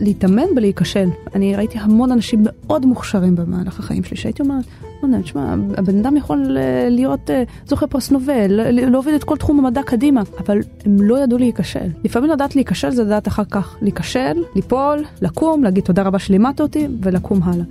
[0.00, 1.08] להתאמן בלהיכשל.
[1.34, 4.64] אני ראיתי המון אנשים מאוד מוכשרים במהלך החיים שלי, שהייתי אומרת,
[5.00, 9.58] בוא'נה, תשמע, הבן אדם יכול אה, להיות אה, זוכה פרס נובל, להוביל את כל תחום
[9.58, 11.88] המדע קדימה, אבל הם לא ידעו להיכשל.
[12.04, 16.86] לפעמים לדעת להיכשל זה לדעת אחר כך להיכשל, ליפול, לקום, להגיד תודה רבה שלימדת אותי,
[17.02, 17.64] ולקום הלאה.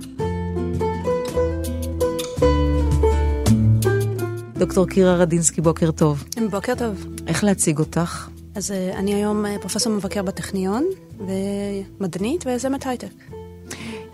[4.58, 6.24] דוקטור קירה רדינסקי, בוקר טוב.
[6.50, 7.06] בוקר טוב.
[7.26, 8.28] איך להציג אותך?
[8.54, 10.84] אז אני היום פרופסור מבקר בטכניון,
[11.18, 13.12] ומדענית ויזמת הייטק.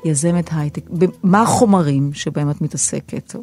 [0.05, 0.83] יזמת הייטק.
[1.23, 3.35] מה החומרים שבהם את מתעסקת?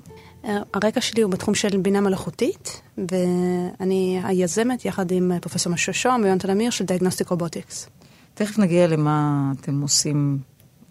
[0.43, 6.49] הרקע שלי הוא בתחום של בינה מלאכותית, ואני היזמת יחד עם פרופסור משה שוהם ויונתן
[6.49, 7.89] אמיר של Diagnostic Robotics.
[8.33, 10.37] תכף נגיע למה אתם עושים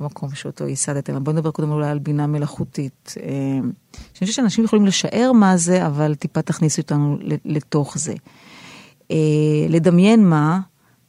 [0.00, 1.24] במקום שאותו ייסדתם.
[1.24, 3.14] בואו נדבר קודם אולי על בינה מלאכותית.
[3.20, 3.28] אה,
[3.62, 8.14] אני חושבת שאנשים יכולים לשער מה זה, אבל טיפה תכניסי אותנו לתוך זה.
[9.12, 9.16] אה,
[9.68, 10.60] לדמיין מה,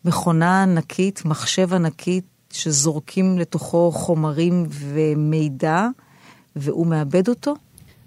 [0.05, 5.87] מכונה ענקית, מחשב ענקית, שזורקים לתוכו חומרים ומידע,
[6.55, 7.53] והוא מאבד אותו?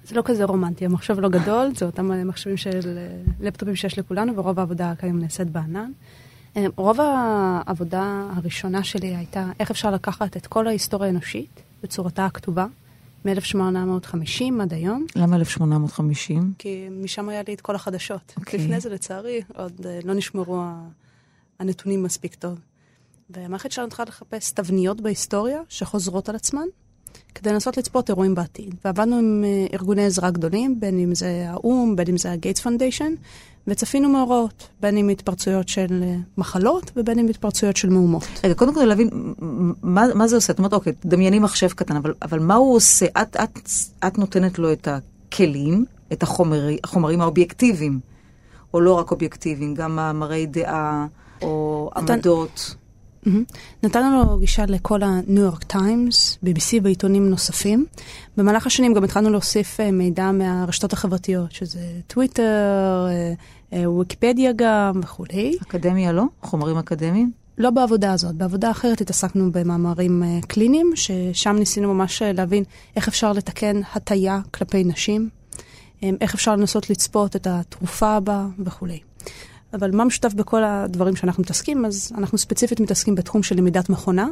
[0.05, 2.99] זה לא כזה רומנטי, המחשב לא גדול, זה אותם מחשבים של
[3.41, 5.91] לפטופים שיש לכולנו, ורוב העבודה כיום נעשית בענן.
[6.57, 12.67] אה, רוב העבודה הראשונה שלי הייתה איך אפשר לקחת את כל ההיסטוריה האנושית בצורתה הכתובה,
[13.27, 15.07] מ-1850 עד היום.
[15.17, 16.53] למה 1850?
[16.59, 18.21] כי משם היה לי את כל החדשות.
[18.31, 18.41] Okay.
[18.41, 18.61] אוקיי.
[18.61, 20.63] לפני זה, לצערי, עוד אה, לא נשמרו
[21.59, 22.59] הנתונים מספיק טוב.
[23.31, 26.67] והמערכת שלנו התחילה לחפש תבניות בהיסטוריה שחוזרות על עצמן,
[27.35, 28.75] כדי לנסות לצפות אירועים בעתיד.
[28.85, 33.13] ועבדנו עם אה, ארגוני עזרה גדולים, בין אם זה האו"ם, בין אם זה הגייטס פונדיישן,
[33.67, 38.25] וצפינו מאורעות, בין אם התפרצויות של אה, מחלות ובין אם התפרצויות של מהומות.
[38.45, 39.11] רגע, קודם כל להבין,
[39.83, 40.53] מה, מה זה עושה?
[40.53, 43.07] את אומרת, אוקיי, דמייני מחשב קטן, אבל, אבל מה הוא עושה?
[43.23, 43.69] את, את,
[44.07, 48.01] את נותנת לו את הכלים, את החומרי, החומרים האובייקטיביים,
[48.75, 51.07] או לא רק אובייקטיביים, גם מאמרי דעה.
[51.43, 52.77] או עמדות.
[53.83, 57.87] נתנו לו גישה לכל הניו יורק טיימס, BBC ועיתונים נוספים.
[58.37, 63.07] במהלך השנים גם התחלנו להוסיף אה, מידע מהרשתות החברתיות, שזה טוויטר,
[63.73, 65.57] ויקיפדיה גם וכולי.
[65.63, 66.25] אקדמיה לא?
[66.43, 67.33] חומרים אקדמיים?
[67.59, 72.65] לא בעבודה הזאת, בעבודה אחרת התעסקנו במאמרים קליניים, ששם ניסינו ממש להבין
[72.97, 75.29] איך אפשר לתקן הטיה כלפי נשים,
[76.03, 79.01] איך אפשר לנסות לצפות את התרופה הבאה וכולי.
[79.75, 81.85] אבל מה משותף בכל הדברים שאנחנו מתעסקים?
[81.85, 84.29] אז אנחנו ספציפית מתעסקים בתחום של למידת מכונה.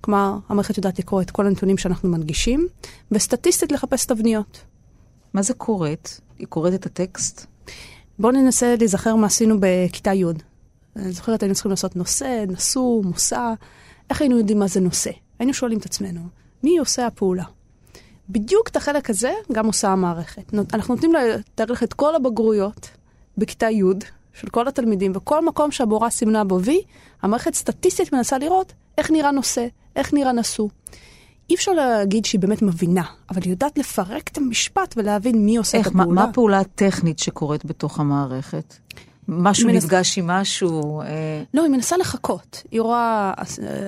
[0.00, 2.68] כלומר, המערכת יודעת לקרוא את כל הנתונים שאנחנו מנגישים,
[3.10, 4.60] וסטטיסטית לחפש תבניות.
[5.34, 6.10] מה זה קוראת?
[6.38, 7.46] היא קוראת את הטקסט?
[8.18, 10.24] בואו ננסה להיזכר מה עשינו בכיתה י'.
[10.96, 13.52] אני זוכרת, היינו צריכים לעשות נושא, נשוא, מושא.
[14.10, 15.10] איך היינו יודעים מה זה נושא?
[15.38, 16.20] היינו שואלים את עצמנו,
[16.62, 17.44] מי עושה הפעולה?
[18.28, 20.54] בדיוק את החלק הזה גם עושה המערכת.
[20.74, 22.88] אנחנו נותנים לה לתאר לך את כל הבגרויות
[23.38, 23.82] בכיתה י',
[24.32, 26.82] של כל התלמידים, וכל מקום שהבורה סימנה בו וי,
[27.22, 29.66] המערכת סטטיסטית מנסה לראות איך נראה נושא,
[29.96, 30.68] איך נראה נשוא.
[31.50, 35.78] אי אפשר להגיד שהיא באמת מבינה, אבל היא יודעת לפרק את המשפט ולהבין מי עושה
[35.78, 36.08] איך, את הפעולה.
[36.08, 38.74] מה, מה הפעולה הטכנית שקורית בתוך המערכת?
[39.28, 39.84] משהו מנס...
[39.84, 41.00] נפגש עם משהו?
[41.00, 41.42] אה...
[41.54, 42.62] לא, היא מנסה לחכות.
[42.70, 43.32] היא רואה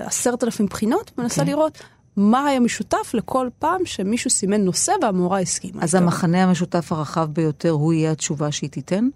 [0.00, 1.40] עשרת אלפים בחינות, ומנסה okay.
[1.40, 1.54] אוקיי.
[1.54, 1.78] לראות
[2.16, 5.82] מה היה משותף לכל פעם שמישהו סימן נושא והמורה הסכימה.
[5.82, 9.08] אז המחנה המשותף הרחב ביותר הוא יהיה התשובה שהיא תיתן?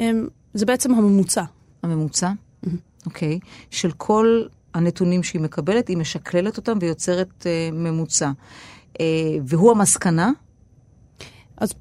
[0.00, 1.42] אמ, זה בעצם הממוצע.
[1.82, 2.30] הממוצע?
[3.06, 3.38] אוקיי.
[3.42, 3.44] Mm-hmm.
[3.44, 3.48] Okay.
[3.70, 4.42] של כל
[4.76, 8.30] הנתונים שהיא מקבלת, היא משקללת אותם ויוצרת uh, ממוצע.
[8.94, 8.98] Uh,
[9.46, 10.30] והוא המסקנה?
[11.56, 11.74] אז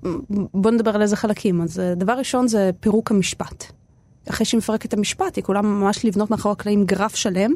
[0.54, 1.62] בואו נדבר על איזה חלקים.
[1.62, 3.66] אז uh, דבר ראשון זה פירוק המשפט.
[4.30, 7.52] אחרי שהיא מפרקת את המשפט, היא יכולה ממש לבנות מאחורי הקלעים גרף שלם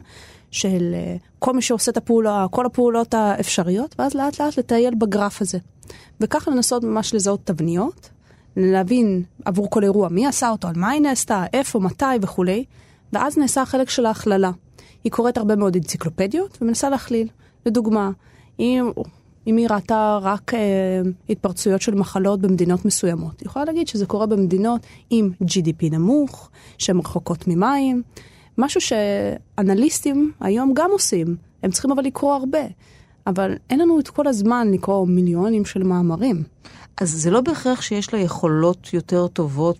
[0.51, 5.41] של uh, כל מי שעושה את הפעולה, כל הפעולות האפשריות, ואז לאט לאט לטייל בגרף
[5.41, 5.57] הזה.
[6.21, 8.09] וככה לנסות ממש לזהות תבניות,
[8.57, 12.65] להבין עבור כל אירוע מי עשה אותו, על מה היא נעשתה, איפה, מתי וכולי,
[13.13, 14.51] ואז נעשה החלק של ההכללה.
[15.03, 17.27] היא קוראת הרבה מאוד אנציקלופדיות ומנסה להכליל.
[17.65, 18.11] לדוגמה,
[18.59, 18.91] אם,
[19.47, 20.59] אם היא ראתה רק אה,
[21.29, 26.99] התפרצויות של מחלות במדינות מסוימות, היא יכולה להגיד שזה קורה במדינות עם GDP נמוך, שהן
[26.99, 28.03] רחוקות ממים,
[28.57, 32.59] משהו שאנליסטים היום גם עושים, הם צריכים אבל לקרוא הרבה.
[33.29, 36.43] אבל אין לנו את כל הזמן לקרוא מיליונים של מאמרים.
[37.01, 39.77] אז זה לא בהכרח שיש לה יכולות יותר טובות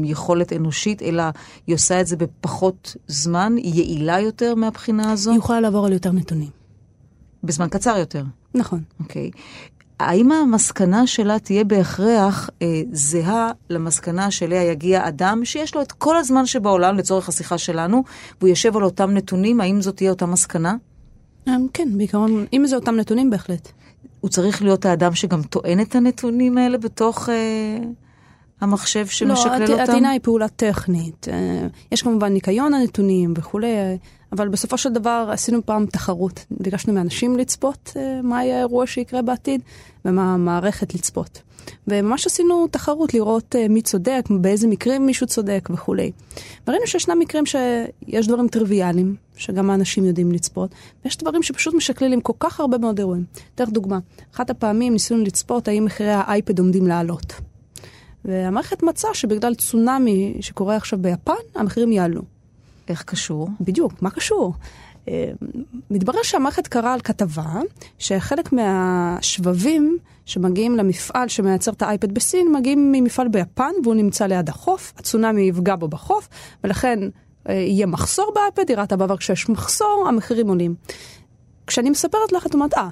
[0.00, 1.22] מיכולת אנושית, אלא
[1.66, 5.30] היא עושה את זה בפחות זמן, היא יעילה יותר מהבחינה הזו?
[5.30, 6.50] היא יכולה לעבור על יותר נתונים.
[7.44, 8.24] בזמן קצר יותר?
[8.54, 8.82] נכון.
[9.00, 9.30] אוקיי.
[9.34, 9.38] Okay.
[10.00, 16.16] האם המסקנה שלה תהיה בהכרח אה, זהה למסקנה שאליה יגיע אדם שיש לו את כל
[16.16, 18.04] הזמן שבעולם לצורך השיחה שלנו,
[18.40, 20.74] והוא יושב על אותם נתונים, האם זאת תהיה אותה מסקנה?
[21.48, 23.68] אמ, כן, בעיקרון, אם זה אותם נתונים בהחלט.
[24.20, 27.78] הוא צריך להיות האדם שגם טוען את הנתונים האלה בתוך אה,
[28.60, 29.82] המחשב שמשקלל לא, אותם?
[29.82, 31.28] הטעינה היא פעולה טכנית.
[31.28, 33.74] אה, יש כמובן ניקיון הנתונים וכולי,
[34.32, 36.44] אבל בסופו של דבר עשינו פעם תחרות.
[36.50, 39.60] ביקשנו מאנשים לצפות אה, מה יהיה האירוע שיקרה בעתיד
[40.04, 41.42] ומה המערכת לצפות.
[41.88, 46.12] וממש עשינו תחרות לראות אה, מי צודק, באיזה מקרים מישהו צודק וכולי.
[46.68, 50.70] וראינו שישנם מקרים שיש דברים טריוויאליים, שגם האנשים יודעים לצפות,
[51.04, 53.24] ויש דברים שפשוט משקללים כל כך הרבה מאוד אירועים.
[53.54, 53.98] אתן דוגמה,
[54.34, 57.32] אחת הפעמים ניסינו לצפות האם מחירי האייפד עומדים לעלות.
[58.24, 62.22] והמערכת מצאה שבגלל צונאמי שקורה עכשיו ביפן, המחירים יעלו.
[62.88, 63.48] איך קשור?
[63.60, 64.54] בדיוק, מה קשור?
[65.08, 65.30] אה,
[65.90, 67.60] מתברר שהמערכת קראה על כתבה
[67.98, 74.92] שחלק מהשבבים שמגיעים למפעל שמייצר את האייפד בסין מגיעים ממפעל ביפן והוא נמצא ליד החוף,
[74.96, 76.28] הצונאמי יפגע בו בחוף
[76.64, 76.98] ולכן
[77.48, 80.74] אה, יהיה מחסור באייפד, יראת בעבר כשיש מחסור המחירים עולים.
[81.66, 82.88] כשאני מספרת לך את אומרת, אה,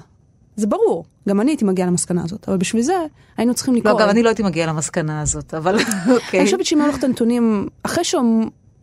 [0.55, 3.05] זה ברור, גם אני הייתי מגיעה למסקנה הזאת, אבל בשביל זה
[3.37, 3.93] היינו צריכים לקרוא.
[3.93, 5.75] לא, גם אני לא הייתי מגיעה למסקנה הזאת, אבל
[6.15, 6.39] אוקיי.
[6.39, 8.03] אני חושבת שאם היו לך את הנתונים, אחרי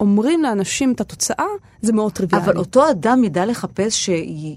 [0.05, 1.45] שאומרים לאנשים את התוצאה,
[1.83, 2.45] זה מאוד טריוויאלי.
[2.45, 4.11] אבל אותו אדם ידע לחפש ש-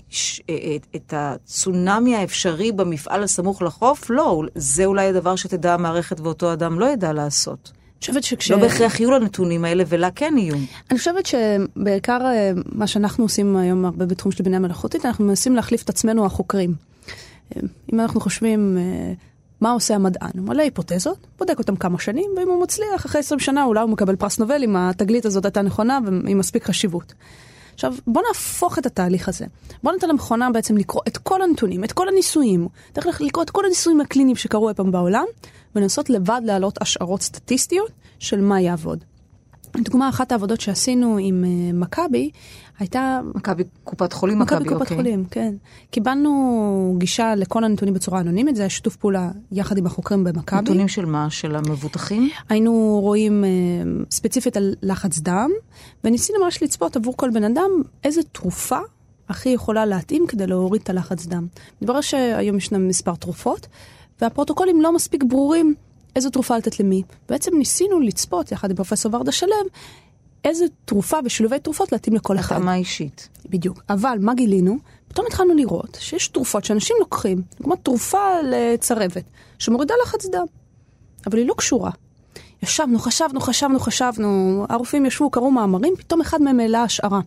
[0.10, 0.42] ש-
[0.76, 4.10] את- את הצונאמי האפשרי במפעל הסמוך לחוף?
[4.10, 7.72] לא, זה אולי הדבר שתדע המערכת ואותו אדם לא ידע לעשות.
[7.74, 8.52] אני חושבת שכש...
[8.52, 10.56] לא בהכרח יהיו לנתונים האלה, ולה כן יהיו.
[10.92, 15.56] אני חושבת שבעיקר אה, מה שאנחנו עושים היום הרבה בתחום של בינה מלאכותית, אנחנו מנסים
[15.56, 16.74] להחליף את עצמנו החוקרים.
[17.56, 17.62] אה,
[17.94, 19.14] אם אנחנו חושבים אה,
[19.62, 23.40] מה עושה המדען, הוא מלא היפותזות, בודק אותם כמה שנים, ואם הוא מצליח, אחרי 20
[23.40, 27.14] שנה אולי הוא מקבל פרס נובל אם התגלית הזאת הייתה נכונה ועם מספיק חשיבות.
[27.74, 29.46] עכשיו, בוא נהפוך את התהליך הזה.
[29.84, 33.66] בוא ניתן למכונה בעצם לקרוא את כל הנתונים, את כל הניסויים, צריך לקרוא את כל
[33.66, 35.26] הניסויים הקליניים שקרו אי פעם בעולם,
[35.76, 39.04] ולנסות לבד להעלות השערות סטטיסטיות של מה יעבוד.
[39.78, 42.30] דוגמה, אחת העבודות שעשינו עם uh, מכבי,
[42.80, 43.20] הייתה...
[43.36, 44.98] מכבי קופת חולים, מכבי מכבי, קופת אוקיי.
[44.98, 45.54] חולים, כן.
[45.92, 50.62] קיבלנו גישה לכל הנתונים בצורה אנונימית, זה היה שיתוף פעולה יחד עם החוקרים במכבי.
[50.62, 51.30] נתונים של מה?
[51.30, 52.30] של המבוטחים?
[52.50, 53.50] היינו רואים אה,
[54.12, 55.50] ספציפית על לחץ דם,
[56.04, 57.70] וניסינו ממש לצפות עבור כל בן אדם
[58.04, 58.80] איזה תרופה
[59.30, 61.48] הכי יכולה להתאים כדי להוריד את הלחץ דם.
[61.82, 63.68] מתברר שהיום ישנם מספר תרופות,
[64.22, 65.76] והפרוטוקולים לא מספיק ברורים
[66.16, 67.04] איזו תרופה לתת למי.
[67.30, 69.56] בעצם ניסינו לצפות, יחד עם פרופסור ורדה שלו,
[70.46, 72.56] איזה תרופה ושילובי תרופות להתאים לכל אחד.
[72.56, 73.30] התאמה אישית.
[73.50, 73.84] בדיוק.
[73.90, 74.78] אבל מה גילינו?
[75.08, 79.24] פתאום התחלנו לראות שיש תרופות שאנשים לוקחים, כמו תרופה לצרבת,
[79.60, 80.46] שמורידה לחץ דם,
[81.28, 81.92] אבל היא לא קשורה.
[82.64, 87.20] ישבנו, חשבנו, חשבנו, חשבנו, הרופאים ישבו, קראו מאמרים, פתאום אחד מהם העלה השערה.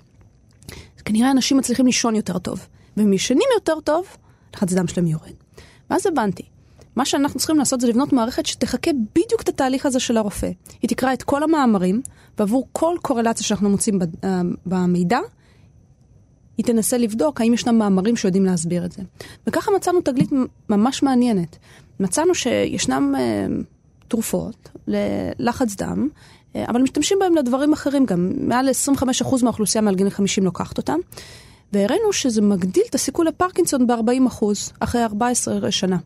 [1.04, 2.66] כנראה אנשים מצליחים לישון יותר טוב,
[2.96, 4.06] והם ישנים יותר טוב,
[4.56, 5.32] לחץ דם שלהם יורד.
[5.90, 6.42] ואז הבנתי,
[7.00, 10.50] מה שאנחנו צריכים לעשות זה לבנות מערכת שתחכה בדיוק את התהליך הזה של הרופא.
[10.82, 12.02] היא תקרא את כל המאמרים,
[12.38, 15.18] ועבור כל קורלציה שאנחנו מוצאים אה, במידע,
[16.58, 19.02] היא תנסה לבדוק האם ישנם מאמרים שיודעים להסביר את זה.
[19.46, 20.30] וככה מצאנו תגלית
[20.68, 21.56] ממש מעניינת.
[22.00, 23.46] מצאנו שישנם אה,
[24.08, 26.08] תרופות ללחץ דם,
[26.56, 28.32] אה, אבל משתמשים בהם לדברים אחרים גם.
[28.36, 30.98] מעל 25% מהאוכלוסייה מעל גיל 50 לוקחת אותם.
[31.72, 34.44] והראינו שזה מגדיל את הסיכוי לפרקינסון ב-40%
[34.80, 35.96] אחרי 14 שנה.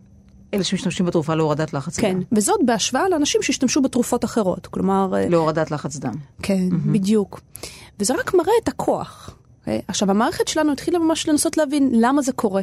[0.55, 2.23] אלה שמשתמשים בתרופה להורדת לחץ כן, דם.
[2.33, 4.67] וזאת בהשוואה לאנשים שהשתמשו בתרופות אחרות.
[4.67, 6.15] כלומר, אה, להורדת לחץ דם.
[6.43, 6.93] כן, mm-hmm.
[6.93, 7.41] בדיוק.
[8.01, 9.37] וזה רק מראה את הכוח.
[9.65, 9.71] Okay?
[9.89, 12.63] עכשיו, המערכת שלנו התחילה ממש לנסות להבין למה זה קורה.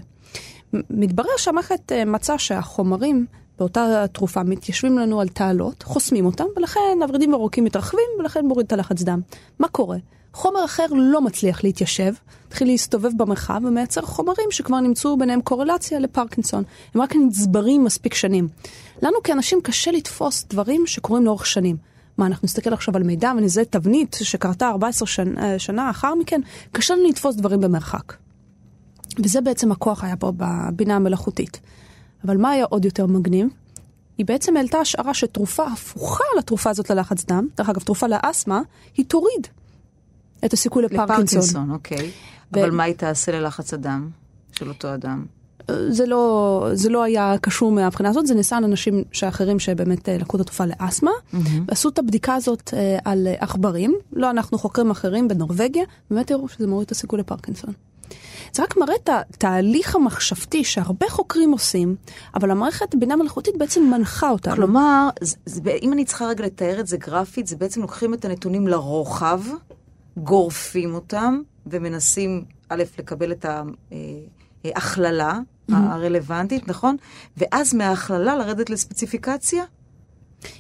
[0.90, 3.26] מתברר שהמערכת uh, מצאה שהחומרים
[3.62, 8.74] באותה תרופה מתיישבים לנו על תעלות, חוסמים אותם, ולכן הוורידים והעורקים מתרחבים, ולכן מוריד את
[8.74, 9.22] הלחץ דם.
[9.60, 9.98] מה קורה?
[10.34, 12.14] חומר אחר לא מצליח להתיישב,
[12.48, 16.64] התחיל להסתובב במרחב ומייצר חומרים שכבר נמצאו ביניהם קורלציה לפרקינסון.
[16.96, 18.48] הם רק נצברים מספיק שנים.
[19.02, 21.78] לנו כאנשים קשה לתפוס דברים שקורים לאורך שנים.
[22.18, 26.42] מה, אנחנו נסתכל עכשיו על מידע ונזהה תבנית שקרתה 14 שנה, שנה לאחר מכן,
[26.72, 28.14] קשה לנו לתפוס דברים במרחק.
[29.24, 31.60] וזה בעצם הכוח היה פה בבינה המלאכותית.
[32.26, 33.48] אבל מה היה עוד יותר מגניב?
[34.18, 38.62] היא בעצם העלתה השערה שתרופה הפוכה לתרופה הזאת ללחץ דם, דרך אגב, תרופה לאסתמה,
[38.98, 39.48] היא תוריד
[40.46, 41.24] את הסיכוי לפרקינסון.
[41.24, 42.12] לפרקינסון, אוקיי.
[42.54, 44.10] אבל מה היא תעשה ללחץ הדם
[44.52, 45.26] של אותו אדם?
[45.90, 50.18] זה לא, זה לא היה קשור מהבחינה הזאת, זה נעשה על אנשים שאחרים שבאמת אה,
[50.18, 51.12] לקחו את התרופה לאסתמה,
[51.68, 56.50] ועשו את הבדיקה הזאת אה, על אה, עכברים, לא אנחנו חוקרים אחרים בנורבגיה, באמת הראו
[56.50, 57.74] שזה מוריד את הסיכוי לפרקינסון.
[58.54, 61.96] זה רק מראה את התהליך המחשבתי שהרבה חוקרים עושים,
[62.36, 64.56] אבל המערכת בינה מלאכותית בעצם מנחה אותנו.
[64.56, 68.26] כלומר, זה, זה, אם אני צריכה רגע לתאר את זה גרפית, זה בעצם לוקחים את
[68.26, 69.42] הנתונים לרוחב,
[70.18, 73.46] גורפים אותם, ומנסים, א', לקבל את
[74.66, 75.40] ההכללה
[75.70, 76.96] הרלוונטית, נכון?
[77.38, 79.64] ואז מההכללה לרדת לספציפיקציה?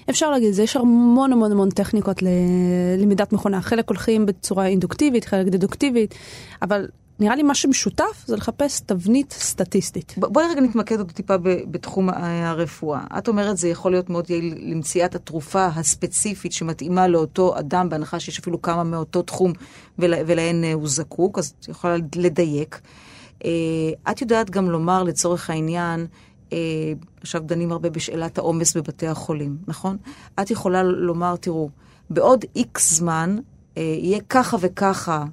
[0.09, 3.61] אפשר להגיד יש המון המון המון טכניקות ללמידת מכונה.
[3.61, 6.15] חלק הולכים בצורה אינדוקטיבית, חלק דדוקטיבית,
[6.61, 6.87] אבל
[7.21, 10.15] נראה לי מה שמשותף זה לחפש תבנית סטטיסטית.
[10.17, 13.03] ב- בואי רגע נתמקד עוד טיפה ב- בתחום הרפואה.
[13.17, 18.39] את אומרת זה יכול להיות מאוד יעיל למציאת התרופה הספציפית שמתאימה לאותו אדם, בהנחה שיש
[18.39, 19.53] אפילו כמה מאותו תחום
[19.99, 22.81] ול, ולהן אה, הוא זקוק, אז את יכולה לדייק.
[23.45, 23.49] אה,
[24.11, 26.05] את יודעת גם לומר לצורך העניין,
[26.53, 26.57] אה,
[27.21, 29.97] עכשיו דנים הרבה בשאלת העומס בבתי החולים, נכון?
[30.41, 31.69] את יכולה לומר, תראו,
[32.09, 33.37] בעוד איקס זמן
[33.75, 35.25] יהיה ככה וככה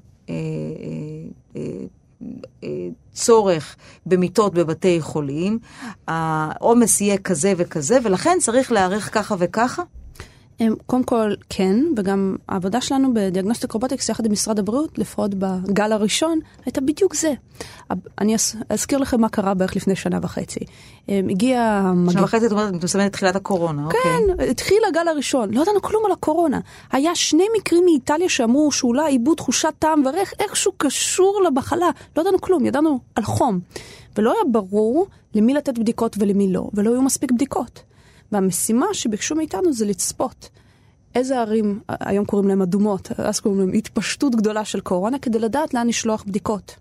[3.12, 3.76] צורך
[4.06, 5.58] במיטות בבתי חולים,
[6.08, 9.82] העומס יהיה כזה וכזה, ולכן צריך להיערך ככה וככה?
[10.86, 16.38] קודם כל, כן, וגם העבודה שלנו בדיאגנוסטיק רובוטיקס יחד עם משרד הבריאות, לפחות בגל הראשון,
[16.66, 17.32] הייתה בדיוק זה.
[18.20, 20.60] אני אז- אזכיר לכם מה קרה בערך לפני שנה וחצי.
[21.08, 22.22] הגיע שנה.
[22.24, 24.00] וחצי את אומרת, את מסמנת תחילת הקורונה, אוקיי.
[24.02, 26.60] כן, התחיל הגל הראשון, לא ידענו כלום על הקורונה.
[26.92, 31.88] היה שני מקרים מאיטליה שאמרו שאולי איבוד תחושת טעם וריח איכשהו קשור למחלה.
[32.16, 33.60] לא ידענו כלום, ידענו על חום.
[34.16, 37.82] ולא היה ברור למי לתת בדיקות ולמי לא, ולא היו מספיק בדיקות.
[38.32, 40.48] והמשימה שביקשו מאיתנו זה לצפות.
[41.14, 45.74] איזה ערים, היום קוראים להם אדומות, אז קוראים להם התפשטות גדולה של קורונה, כדי לדעת
[45.74, 46.76] לאן לשלוח בדיקות.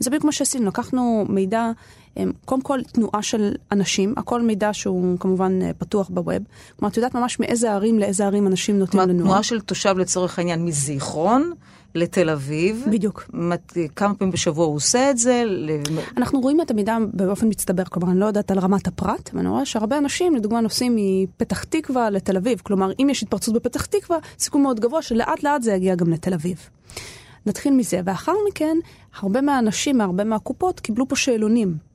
[0.00, 1.70] וזה בדיוק מה שעשינו, לקחנו מידע,
[2.18, 6.42] em, קודם כל תנועה של אנשים, הכל מידע שהוא כמובן אה, פתוח בווב.
[6.76, 9.24] כלומר, את יודעת ממש מאיזה ערים לאיזה ערים אנשים נוטים לנוע.
[9.24, 11.52] תנועה של תושב לצורך העניין מזיכרון
[11.94, 12.84] לתל אביב.
[12.90, 13.30] בדיוק.
[13.32, 15.44] מת, כמה פעמים בשבוע הוא עושה את זה?
[16.16, 19.64] אנחנו רואים את המידע באופן מצטבר, כלומר, אני לא יודעת על רמת הפרט, ואני רואה
[19.64, 22.60] שהרבה אנשים, לדוגמה, נוסעים מפתח תקווה לתל אביב.
[22.62, 26.34] כלומר, אם יש התפרצות בפתח תקווה, סיכוי מאוד גבוה שלאט לאט זה יגיע גם לתל
[26.34, 26.68] אביב.
[27.46, 28.76] נתחיל מזה, ואחר מכן,
[29.20, 31.90] הרבה מהאנשים, מהרבה מהקופות, קיבלו פה שאלונים.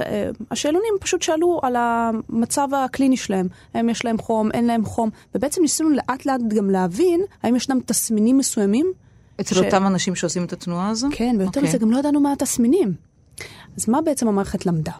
[0.00, 5.10] אה, השאלונים פשוט שאלו על המצב הקליני שלהם, האם יש להם חום, אין להם חום,
[5.34, 8.92] ובעצם ניסינו לאט לאט גם להבין האם ישנם תסמינים מסוימים
[9.40, 11.08] אצל ש- אותם אנשים שעושים את התנועה הזו?
[11.12, 11.62] כן, ויותר אוקיי.
[11.62, 12.94] מזה, גם לא ידענו מה התסמינים.
[13.76, 14.92] אז מה בעצם המערכת למדה?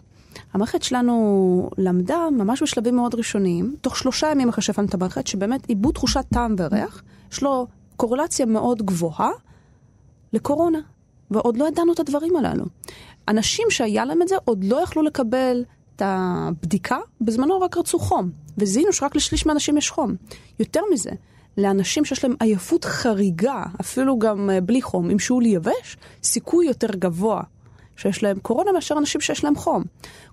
[0.53, 5.69] המערכת שלנו למדה ממש בשלבים מאוד ראשוניים, תוך שלושה ימים אחרי שהפעלנו את המערכת, שבאמת
[5.69, 9.29] איבוד תחושת טעם וריח, יש לו קורלציה מאוד גבוהה
[10.33, 10.79] לקורונה,
[11.31, 12.65] ועוד לא ידענו את הדברים הללו.
[13.27, 15.63] אנשים שהיה להם את זה עוד לא יכלו לקבל
[15.95, 20.15] את הבדיקה, בזמנו רק רצו חום, וזיהינו שרק לשליש מהאנשים יש חום.
[20.59, 21.09] יותר מזה,
[21.57, 26.87] לאנשים שיש להם עייפות חריגה, אפילו גם אה, בלי חום, עם שיעול יבש, סיכוי יותר
[26.95, 27.41] גבוה
[27.95, 29.83] שיש להם קורונה מאשר אנשים שיש להם חום.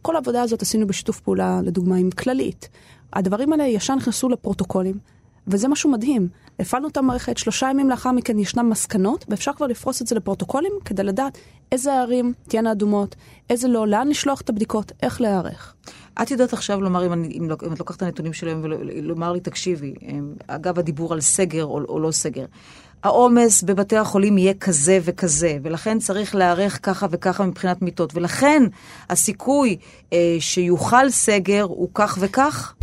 [0.02, 2.68] כל העבודה הזאת עשינו בשיתוף פעולה, לדוגמה, עם כללית.
[3.12, 4.98] הדברים האלה ישר נכנסו לפרוטוקולים,
[5.46, 6.28] וזה משהו מדהים.
[6.62, 10.72] הפעלנו את המערכת, שלושה ימים לאחר מכן ישנם מסקנות, ואפשר כבר לפרוס את זה לפרוטוקולים
[10.84, 11.38] כדי לדעת
[11.72, 13.16] איזה ערים תהיינה אדומות,
[13.50, 15.74] איזה לא, לאן לשלוח את הבדיקות, איך להיערך.
[16.22, 19.32] את יודעת עכשיו לומר, אם, אני, אם, לא, אם את לוקחת את הנתונים שלהם ולומר
[19.32, 22.44] לי, תקשיבי, em, אגב הדיבור על סגר או, או לא סגר,
[23.02, 28.62] העומס בבתי החולים יהיה כזה וכזה, ולכן צריך להיערך ככה וככה מבחינת מיטות, ולכן
[29.10, 29.76] הסיכוי
[30.12, 32.74] אה, שיוכל סגר הוא כך וכך.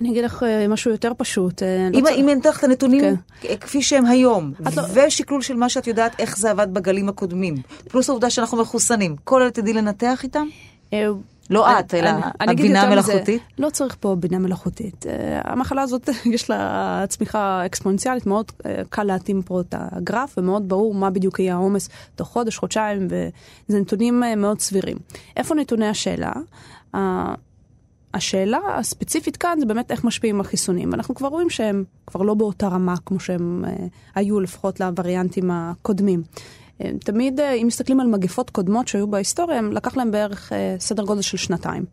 [0.00, 1.62] אני אגיד לך אה, משהו יותר פשוט.
[1.62, 3.00] אה, לא אם, צריך- אם אין לך את הנתונים
[3.40, 3.56] כן.
[3.60, 7.54] כפי שהם היום, לא- ושקלול של מה שאת יודעת איך זה עבד בגלים הקודמים,
[7.88, 10.46] פלוס העובדה שאנחנו מחוסנים, כל אלה תדעי לנתח איתם?
[10.92, 11.06] אה,
[11.50, 13.42] לא אני- את, אלא אני- אני הבינה המלאכותית?
[13.58, 15.06] לא צריך פה בינה מלאכותית.
[15.44, 18.52] המחלה הזאת, יש לה צמיחה אקספוננציאלית, מאוד
[18.90, 23.06] קל להתאים פה את הגרף, ומאוד ברור מה בדיוק יהיה העומס תוך חודש, חודשיים,
[23.68, 24.96] וזה נתונים מאוד סבירים.
[25.36, 26.32] איפה נתוני השאלה?
[28.14, 30.94] השאלה הספציפית כאן זה באמת איך משפיעים החיסונים.
[30.94, 36.22] אנחנו כבר רואים שהם כבר לא באותה רמה כמו שהם אה, היו לפחות לווריאנטים הקודמים.
[36.80, 40.76] אה, תמיד, אה, אם מסתכלים על מגפות קודמות שהיו בהיסטוריה, הם לקח להם בערך אה,
[40.78, 41.84] סדר גודל של שנתיים,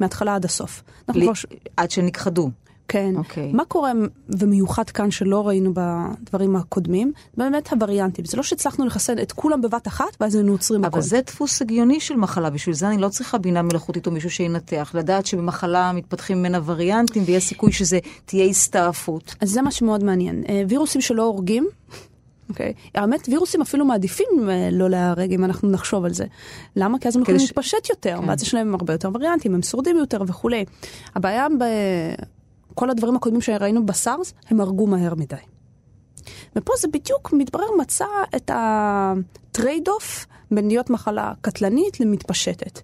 [0.00, 0.82] מההתחלה עד הסוף.
[1.08, 1.34] אנחנו לי- כבר
[1.76, 2.50] עד שנכחדו.
[2.92, 3.14] כן.
[3.16, 3.52] אוקיי.
[3.52, 3.92] מה קורה
[4.28, 7.12] ומיוחד כאן שלא ראינו בדברים הקודמים?
[7.36, 8.24] באמת הווריאנטים.
[8.24, 10.92] זה לא שהצלחנו לחסן את כולם בבת אחת ואז היינו עוצרים הכל.
[10.98, 14.30] אבל זה דפוס הגיוני של מחלה, בשביל זה אני לא צריכה בינה מלאכותית או מישהו
[14.30, 19.34] שינתח, לדעת שבמחלה מתפתחים ממנה וריאנטים ויש סיכוי שזה תהיה הסתעפות.
[19.40, 20.42] אז זה מה שמאוד מעניין.
[20.48, 21.68] אה, וירוסים שלא הורגים,
[22.48, 22.72] אוקיי?
[22.94, 26.24] האמת, וירוסים אפילו מעדיפים אה, לא להיהרג אם אנחנו נחשוב על זה.
[26.76, 26.98] למה?
[26.98, 28.28] כי אז הם יכולים ש- להתפשט יותר, כן.
[28.28, 30.64] ואז יש להם הרבה יותר וריאנטים, הם שורדים יותר וכולי.
[31.14, 31.46] הבעיה
[32.72, 35.36] בכל הדברים הקודמים שראינו בסארס, הם הרגו מהר מדי.
[36.56, 42.80] ופה זה בדיוק מתברר מצא את ה trade-off בין להיות מחלה קטלנית למתפשטת.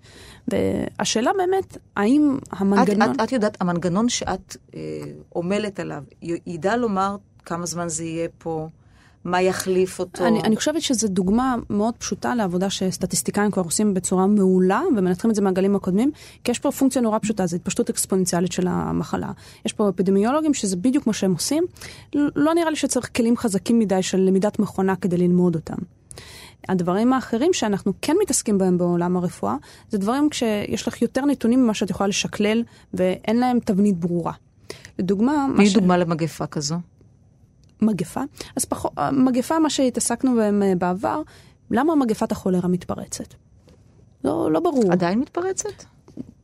[0.48, 3.10] והשאלה באמת, האם את, המנגנון...
[3.10, 4.80] את, את יודעת, המנגנון שאת אה,
[5.36, 8.68] עמלת עליו, ידע לומר כמה זמן זה יהיה פה,
[9.26, 10.26] מה יחליף אותו?
[10.26, 15.34] אני, אני חושבת שזו דוגמה מאוד פשוטה לעבודה שסטטיסטיקאים כבר עושים בצורה מעולה ומנתחים את
[15.34, 16.10] זה מהגלים הקודמים,
[16.44, 19.32] כי יש פה פונקציה נורא פשוטה, זו התפשטות אקספוננציאלית של המחלה.
[19.66, 21.64] יש פה אפידמיולוגים שזה בדיוק מה שהם עושים.
[22.14, 25.76] לא נראה לי שצריך כלים חזקים מדי של למידת מכונה כדי ללמוד אותם.
[26.68, 29.54] הדברים האחרים שאנחנו כן מתעסקים בהם בעולם הרפואה,
[29.90, 32.62] זה דברים כשיש לך יותר נתונים ממה שאת יכולה לשקלל,
[32.94, 34.32] ואין להם תבנית ברורה.
[34.98, 36.76] לדוגמה, תני דוגמה למגפה כזו.
[37.82, 38.20] מגפה.
[38.56, 41.22] אז פחות, מגפה, מה שהתעסקנו בהם אה, בעבר,
[41.70, 43.34] למה מגפת החולרה מתפרצת?
[44.24, 44.92] לא, לא ברור.
[44.92, 45.84] עדיין מתפרצת?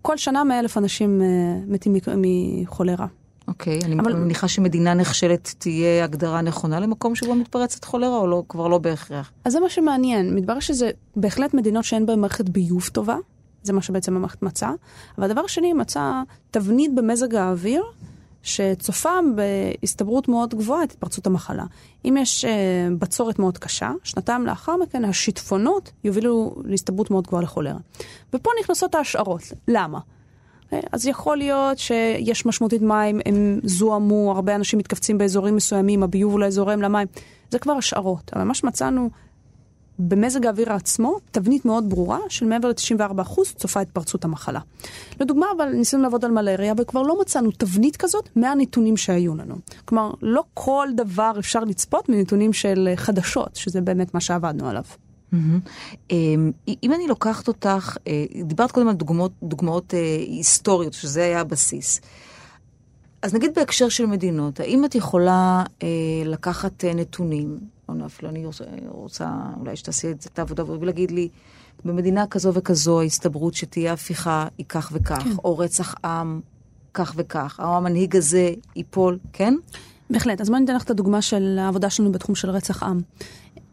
[0.03, 1.27] כל שנה מאה אלף אנשים אה,
[1.67, 3.07] מתים מחולרה.
[3.49, 8.43] אוקיי, אני אבל- מניחה שמדינה נכשלת תהיה הגדרה נכונה למקום שבו מתפרצת חולרה, או לא,
[8.49, 9.33] כבר לא בהכרח?
[9.45, 10.35] אז זה מה שמעניין.
[10.35, 13.17] מתברר שזה בהחלט מדינות שאין בהן מערכת ביוב טובה,
[13.62, 14.73] זה מה שבעצם המערכת מצאה.
[15.19, 17.83] אבל הדבר השני, היא מצאה תבנית במזג האוויר,
[18.43, 21.65] שצופה בהסתברות מאוד גבוהה את התפרצות המחלה.
[22.05, 22.51] אם יש אה,
[22.99, 27.79] בצורת מאוד קשה, שנתיים לאחר מכן השיטפונות יובילו להסתברות מאוד גבוהה לכולרה.
[28.35, 29.43] ופה נכנסות ההשערות.
[29.69, 29.99] למה?
[30.73, 36.33] אה, אז יכול להיות שיש משמעותית מים, הם זוהמו, הרבה אנשים מתכווצים באזורים מסוימים, הביוב
[36.33, 37.07] אולי זורם למים.
[37.51, 38.31] זה כבר השערות.
[38.37, 39.11] אבל מה שמצאנו
[40.09, 44.61] במזג האוויר עצמו, תבנית מאוד ברורה של מעבר ל-94% צופה התפרצות המחלה.
[45.21, 49.55] לדוגמה, אבל ניסינו לעבוד על מלריה, וכבר לא מצאנו תבנית כזאת מהנתונים שהיו לנו.
[49.85, 54.85] כלומר, לא כל דבר אפשר לצפות מנתונים של אה, חדשות, שזה באמת מה שעבדנו עליו.
[56.11, 56.51] אמ,
[56.83, 62.01] אם אני לוקחת אותך, אה, דיברת קודם על דוגמאות, דוגמאות אה, היסטוריות, שזה היה הבסיס.
[63.23, 65.65] אז נגיד בהקשר של מדינות, האם את יכולה
[66.25, 66.95] לקחת אה,
[67.93, 69.31] או לא, אפילו אני רוצה, רוצה
[69.61, 71.29] אולי שתעשי את העבודה ולהגיד לי,
[71.85, 75.31] במדינה כזו וכזו ההסתברות שתהיה הפיכה היא כך וכך, כן.
[75.45, 76.41] או רצח עם
[76.95, 79.55] כך וכך, או המנהיג הזה ייפול, כן?
[80.11, 80.41] בהחלט.
[80.41, 83.01] אז בואי ניתן לך את הדוגמה של העבודה שלנו בתחום של רצח עם.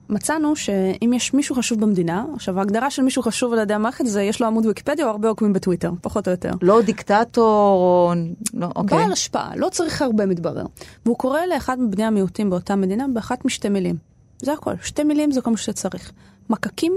[0.10, 4.22] מצאנו שאם יש מישהו חשוב במדינה, עכשיו ההגדרה של מישהו חשוב על ידי המערכת זה
[4.22, 6.52] יש לו עמוד ויקיפדיה או הרבה עוקבים בטוויטר, פחות או יותר.
[6.62, 8.14] לא דיקטטור, או...
[8.54, 8.98] לא, אוקיי.
[8.98, 10.66] בעל השפעה, לא צריך הרבה מתברר.
[11.06, 14.09] והוא קורא לאחד מבני המיעוטים באותה מדינה באחת משתי מילים.
[14.42, 16.12] זה הכל, שתי מילים זה כל מה שצריך.
[16.50, 16.94] מקקים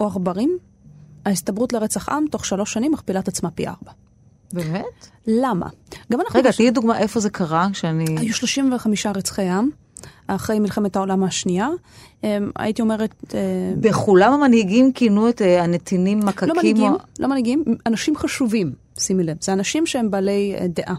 [0.00, 0.58] או עכברים,
[1.24, 3.92] ההסתברות לרצח עם תוך שלוש שנים מכפילה את עצמה פי ארבע.
[4.52, 5.08] באמת?
[5.26, 5.66] למה?
[6.12, 6.40] גם אנחנו...
[6.40, 8.04] רגע, תהיי דוגמה איפה זה קרה, שאני...
[8.18, 9.68] היו 35 רצחי עם,
[10.26, 11.68] אחרי מלחמת העולם השנייה.
[12.24, 13.14] אמ, הייתי אומרת...
[13.34, 13.40] אה,
[13.80, 16.48] בכולם המנהיגים כינו את אה, הנתינים מקקים.
[16.48, 16.98] לא מנהיגים, או...
[17.18, 19.36] לא מנהיגים, אנשים חשובים, שימי לב.
[19.40, 20.94] זה אנשים שהם בעלי אה, דעה.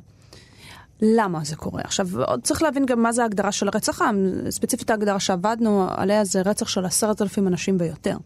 [1.01, 1.82] למה זה קורה?
[1.84, 4.34] עכשיו, עוד צריך להבין גם מה זה ההגדרה של רצח עם.
[4.49, 8.17] ספציפית ההגדרה שעבדנו עליה זה רצח של עשרת אלפים אנשים ויותר.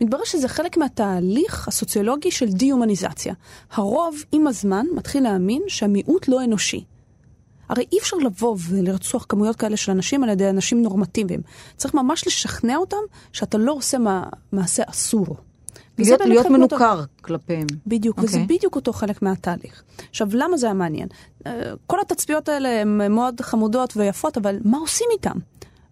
[0.00, 3.34] מתברר שזה חלק מהתהליך הסוציולוגי של דה-הומניזציה.
[3.72, 6.84] הרוב, עם הזמן, מתחיל להאמין שהמיעוט לא אנושי.
[7.68, 11.40] הרי אי אפשר לבוא ולרצוח כמויות כאלה של אנשים על ידי אנשים נורמטיביים.
[11.76, 12.96] צריך ממש לשכנע אותם
[13.32, 15.36] שאתה לא עושה מה, מעשה אסור.
[15.98, 17.66] להיות, להיות מנוכר כלפיהם.
[17.86, 18.22] בדיוק, okay.
[18.22, 18.56] וזה אוקיי.
[18.56, 19.82] בדיוק אותו חלק מהתהליך.
[20.10, 21.08] עכשיו, למה זה היה מעניין?
[21.46, 25.38] אה, כל התצפיות האלה הן מאוד חמודות ויפות, אבל מה עושים איתם?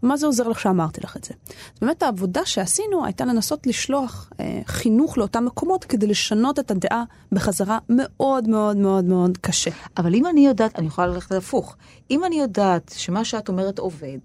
[0.04, 1.34] מה זה עוזר לך שאמרתי לך את זה?
[1.46, 7.04] אז באמת העבודה שעשינו הייתה לנסות לשלוח אה, חינוך לאותם מקומות כדי לשנות את הדעה
[7.32, 9.70] בחזרה מאוד מאוד מאוד מאוד קשה.
[9.96, 11.76] אבל אם אני יודעת, אני יכולה ללכת הפוך.
[12.10, 14.18] אם אני יודעת שמה שאת אומרת עובד,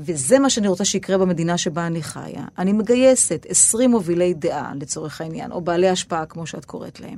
[0.00, 5.20] וזה מה שאני רוצה שיקרה במדינה שבה אני חיה, אני מגייסת 20 מובילי דעה, לצורך
[5.20, 7.16] העניין, או בעלי השפעה, כמו שאת קוראת להם.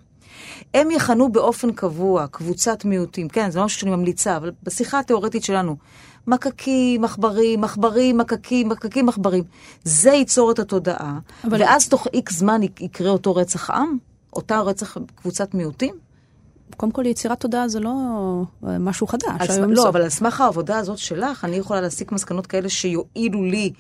[0.75, 5.45] הם יכנו באופן קבוע קבוצת מיעוטים, כן, זה לא משהו שאני ממליצה, אבל בשיחה התיאורטית
[5.45, 5.77] שלנו,
[6.27, 9.45] מקקים, עכברים, עכברים, מקקים, מקקים, עכברים.
[9.85, 13.97] זה ייצור את התודעה, אבל- ואז תוך איקס זמן יק- יקרה אותו רצח עם,
[14.33, 15.95] אותה רצח קבוצת מיעוטים.
[16.83, 17.91] קודם כל, יצירת תודעה זה לא
[18.67, 19.23] אה, משהו חדש.
[19.57, 23.45] סמך- לא, זה- אבל על סמך העבודה הזאת שלך, אני יכולה להסיק מסקנות כאלה שיועילו
[23.45, 23.73] לי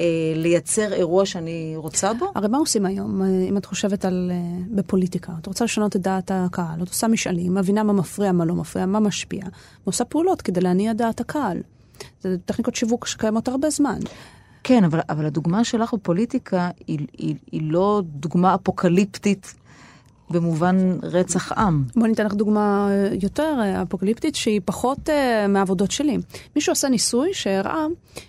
[0.00, 0.04] אה,
[0.36, 2.26] לייצר אירוע שאני רוצה בו?
[2.34, 4.30] הרי מה עושים היום, אה, אם את חושבת על...
[4.70, 5.32] בפוליטיקה?
[5.40, 8.86] את רוצה לשנות את דעת הקהל, את עושה משאלים, מבינה מה מפריע, מה לא מפריע,
[8.86, 9.42] מה משפיע,
[9.86, 11.58] ועושה פעולות כדי להניע דעת הקהל.
[12.22, 13.98] זה טכניקות שיווק שקיימות הרבה זמן.
[14.64, 19.54] כן, אבל, אבל הדוגמה שלך בפוליטיקה היא, היא, היא לא דוגמה אפוקליפטית
[20.30, 21.84] במובן רצח עם.
[21.96, 26.18] בואי ניתן לך דוגמה אה, יותר אה, אפוקליפטית, שהיא פחות uh, מהעבודות שלי.
[26.56, 27.86] מישהו עשה ניסוי שהראה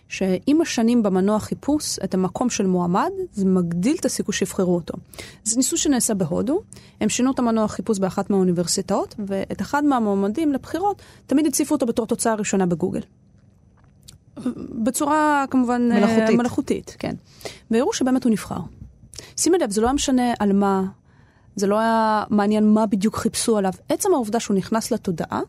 [0.07, 4.93] שעם השנים במנוע חיפוש את המקום של מועמד, זה מגדיל את הסיכוי שיבחרו אותו.
[5.43, 6.61] זה ניסוי שנעשה בהודו,
[7.01, 12.05] הם שינו את המנוע חיפוש באחת מהאוניברסיטאות, ואת אחד מהמועמדים לבחירות תמיד הציפו אותו בתור
[12.07, 13.01] תוצאה ראשונה בגוגל.
[14.83, 16.37] בצורה כמובן מלאכותית.
[16.37, 17.15] מלאכותית, כן.
[17.71, 18.59] והראו שבאמת הוא נבחר.
[19.37, 20.83] שימי לב, זה לא היה משנה על מה,
[21.55, 23.73] זה לא היה מעניין מה בדיוק חיפשו עליו.
[23.89, 25.41] עצם העובדה שהוא נכנס לתודעה,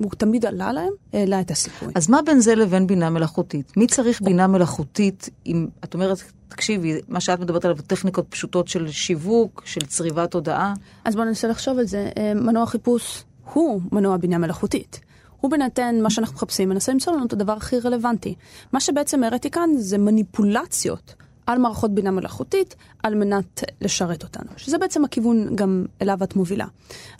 [0.00, 1.88] והוא תמיד עלה להם, העלה את הסיכוי.
[1.94, 3.76] אז מה בין זה לבין בינה מלאכותית?
[3.76, 8.90] מי צריך בינה מלאכותית אם, את אומרת, תקשיבי, מה שאת מדברת עליו, טכניקות פשוטות של
[8.90, 10.74] שיווק, של צריבת תודעה?
[11.04, 12.10] אז בואו ננסה לחשוב על זה.
[12.18, 15.00] אה, מנוע חיפוש הוא מנוע בינה מלאכותית.
[15.40, 18.34] הוא בהינתן מה שאנחנו מחפשים, מנסה למצוא לנו את הדבר הכי רלוונטי.
[18.72, 21.14] מה שבעצם הראיתי כאן זה מניפולציות
[21.46, 26.66] על מערכות בינה מלאכותית על מנת לשרת אותנו, שזה בעצם הכיוון גם אליו את מובילה.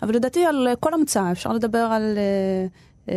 [0.01, 2.65] אבל לדעתי על כל המצאה אפשר לדבר על אה,
[3.09, 3.15] אה,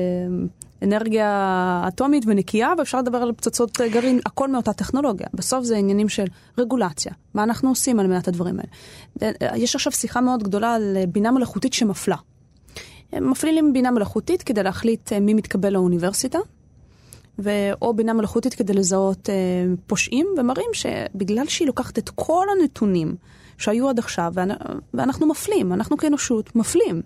[0.82, 5.26] אנרגיה אטומית ונקייה, ואפשר לדבר על פצצות גרעין, הכל מאותה טכנולוגיה.
[5.34, 6.24] בסוף זה עניינים של
[6.58, 9.32] רגולציה, מה אנחנו עושים על מנת הדברים האלה.
[9.42, 12.16] אה, יש עכשיו שיחה מאוד גדולה על בינה מלאכותית שמפלה.
[13.20, 16.38] מפלילים בינה מלאכותית כדי להחליט מי מתקבל לאוניברסיטה.
[17.82, 19.34] או בינה מלאכותית כדי לזהות אה,
[19.86, 23.14] פושעים, ומראים שבגלל שהיא לוקחת את כל הנתונים
[23.58, 27.02] שהיו עד עכשיו, ואנ- ואנחנו מפלים, אנחנו כאנושות מפלים.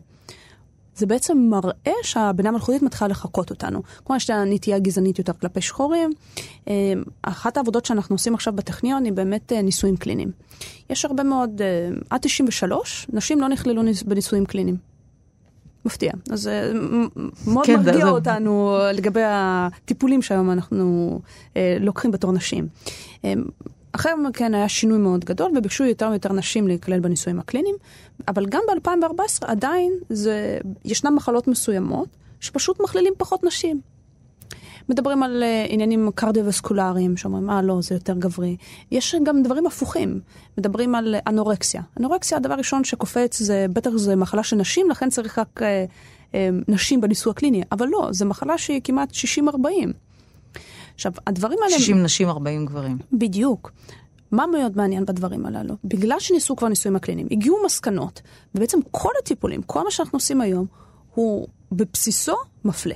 [0.97, 3.83] זה בעצם מראה שהבינה מלאכותית מתחילה לחקות אותנו.
[4.05, 6.11] כמו יש לה נטייה גזענית יותר כלפי שחורים.
[6.69, 6.75] אה,
[7.23, 10.31] אחת העבודות שאנחנו עושים עכשיו בטכניון היא באמת אה, ניסויים קליניים.
[10.91, 11.67] יש הרבה מאוד, אה,
[12.11, 14.77] עד 93, נשים לא נכללו ניס- בניסויים קליניים.
[15.89, 16.13] מפתיע.
[16.31, 17.09] אז זה מ-
[17.53, 21.19] מאוד כן, מרגיע זה- אותנו לגבי הטיפולים שהיום אנחנו
[21.57, 22.67] אה, לוקחים בתור נשים.
[23.25, 23.33] אה,
[23.93, 27.75] אחרי מכן היה שינוי מאוד גדול וביקשו יותר ויותר נשים להיכלל בניסויים הקליניים,
[28.29, 32.09] אבל גם ב-2014 עדיין זה, ישנן מחלות מסוימות
[32.41, 33.81] שפשוט מכלילים פחות נשים.
[34.89, 38.57] מדברים על uh, עניינים קרדיו-וסקולריים, שאומרים, אה, לא, זה יותר גברי.
[38.91, 40.21] יש גם דברים הפוכים.
[40.59, 41.83] מדברים על אה, אנורקסיה.
[42.01, 45.65] אנורקסיה, הדבר הראשון שקופץ, זה בטח זה מחלה של נשים, לכן צריך רק uh,
[46.33, 46.35] uh,
[46.69, 47.63] נשים בניסוי הקליני.
[47.73, 49.55] אבל לא, זו מחלה שהיא כמעט 60-40.
[50.95, 51.79] עכשיו, הדברים האלה...
[51.79, 52.99] 60 נשים, 40 גברים.
[53.13, 53.73] בדיוק.
[54.33, 55.75] מה מאוד מעניין בדברים הללו?
[55.85, 58.23] בגלל שניסו כבר ניסויים הקליניים, הגיעו מסקנות,
[58.55, 60.67] ובעצם כל הטיפולים, כל מה שאנחנו עושים היום,
[61.19, 62.95] הוא בבסיסו מפלה.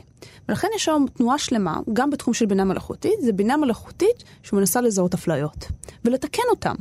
[0.49, 5.15] ולכן יש היום תנועה שלמה, גם בתחום של בינה מלאכותית, זה בינה מלאכותית שמנסה לזהות
[5.15, 5.67] אפליות,
[6.05, 6.75] ולתקן אותן.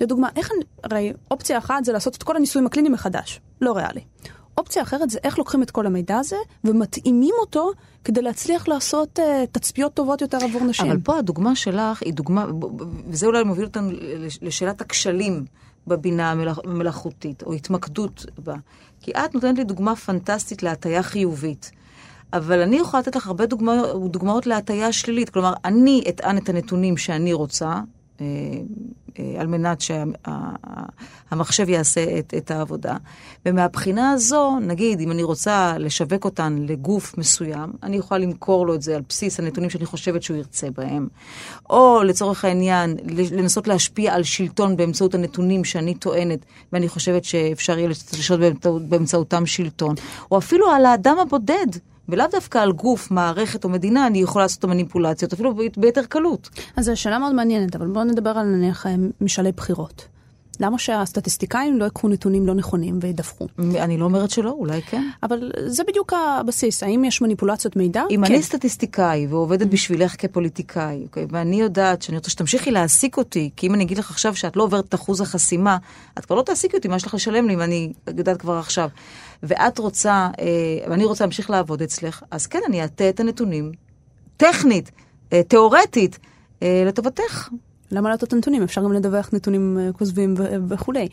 [0.00, 0.50] לדוגמה, איך,
[0.84, 4.00] הרי אופציה אחת זה לעשות את כל הניסויים הקליניים מחדש, לא ריאלי.
[4.58, 7.70] אופציה אחרת זה איך לוקחים את כל המידע הזה ומתאימים אותו
[8.04, 10.86] כדי להצליח לעשות uh, תצפיות טובות יותר עבור נשים.
[10.86, 12.46] אבל פה הדוגמה שלך היא דוגמה,
[13.08, 15.44] וזה אולי מוביל אותנו לש- לשאלת הכשלים
[15.86, 18.54] בבינה המלאכ- המלאכותית, או התמקדות בה.
[19.08, 21.70] כי את נותנת לי דוגמה פנטסטית להטייה חיובית.
[22.32, 25.30] אבל אני יכולה לתת לך הרבה דוגמאות, דוגמאות להטייה שלילית.
[25.30, 27.80] כלומר, אני אטען את הנתונים שאני רוצה,
[29.38, 32.96] על מנת שהמחשב יעשה את, את העבודה.
[33.46, 38.82] ומהבחינה הזו, נגיד, אם אני רוצה לשווק אותן לגוף מסוים, אני יכולה למכור לו את
[38.82, 41.08] זה על בסיס הנתונים שאני חושבת שהוא ירצה בהם.
[41.70, 42.96] או לצורך העניין,
[43.32, 46.38] לנסות להשפיע על שלטון באמצעות הנתונים שאני טוענת,
[46.72, 49.94] ואני חושבת שאפשר יהיה לשלוט באמצעות, באמצעותם שלטון.
[50.30, 51.66] או אפילו על האדם הבודד.
[52.08, 56.48] ולאו דווקא על גוף, מערכת או מדינה, אני יכולה לעשות את המניפולציות, אפילו ביתר קלות.
[56.76, 60.08] אז זו שאלה מאוד מעניינת, אבל בואו נדבר על נניח אה, משאלי בחירות.
[60.60, 63.46] למה שהסטטיסטיקאים לא יקחו נתונים לא נכונים וידווחו?
[63.58, 65.02] אני לא אומרת שלא, אולי כן.
[65.22, 68.02] אבל זה בדיוק הבסיס, האם יש מניפולציות מידע?
[68.10, 68.32] אם כן.
[68.32, 73.74] אני סטטיסטיקאי ועובדת בשבילך כפוליטיקאי, אוקיי, ואני יודעת שאני רוצה שתמשיכי להעסיק אותי, כי אם
[73.74, 75.76] אני אגיד לך עכשיו שאת לא עוברת את אחוז החסימה,
[76.18, 78.88] את כבר לא תעסיקי אותי, מה יש לך לשלם לי אם אני יודעת כבר עכשיו.
[79.42, 83.72] ואת רוצה, אה, ואני רוצה להמשיך לעבוד אצלך, אז כן, אני אעטה את הנתונים,
[84.36, 84.90] טכנית,
[85.32, 86.18] אה, תיאורטית,
[86.62, 87.48] אה, לטובתך.
[87.92, 88.62] למה להטות נתונים?
[88.62, 90.34] אפשר גם לדווח נתונים אה, כוזבים
[90.68, 91.08] וכולי.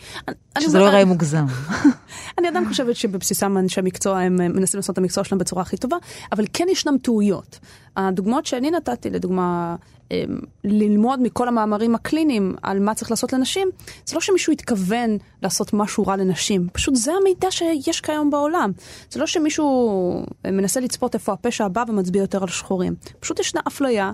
[0.60, 1.46] שזה לא ייראה מוגזם.
[2.38, 5.98] אני עדיין חושבת שבבסיסם אנשי מקצוע הם מנסים לעשות את המקצוע שלהם בצורה הכי טובה,
[6.32, 7.60] אבל כן ישנם טעויות.
[7.98, 9.76] הדוגמאות שאני נתתי, לדוגמה,
[10.12, 10.24] אה,
[10.64, 13.68] ללמוד מכל המאמרים הקליניים על מה צריך לעשות לנשים,
[14.06, 18.72] זה לא שמישהו התכוון לעשות משהו רע לנשים, פשוט זה המידע שיש כיום בעולם.
[19.10, 22.96] זה לא שמישהו אה, מנסה לצפות איפה הפשע הבא ומצביע יותר על שחורים.
[23.20, 24.12] פשוט ישנה אפליה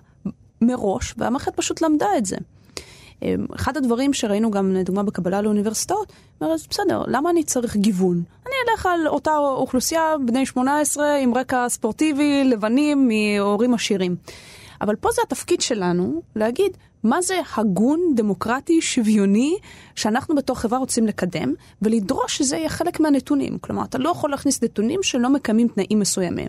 [0.61, 2.37] מראש, והמערכת פשוט למדה את זה.
[3.21, 8.23] אמ, אחד הדברים שראינו גם, לדוגמה, בקבלה לאוניברסיטאות, אומרת, בסדר, למה אני צריך גיוון?
[8.45, 14.15] אני אלך על אותה אוכלוסייה, בני 18, עם רקע ספורטיבי, לבנים, מהורים עשירים.
[14.81, 19.57] אבל פה זה התפקיד שלנו להגיד מה זה הגון, דמוקרטי, שוויוני,
[19.95, 23.57] שאנחנו בתור חברה רוצים לקדם, ולדרוש שזה יהיה חלק מהנתונים.
[23.57, 26.47] כלומר, אתה לא יכול להכניס נתונים שלא מקיימים תנאים מסוימים.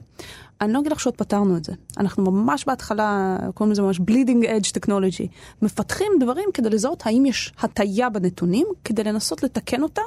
[0.61, 1.73] אני לא אגיד לך שעוד פתרנו את זה.
[1.99, 5.27] אנחנו ממש בהתחלה, קוראים לזה ממש bleeding edge technology.
[5.63, 10.03] מפתחים דברים כדי לזהות האם יש הטיה בנתונים, כדי לנסות לתקן אותה,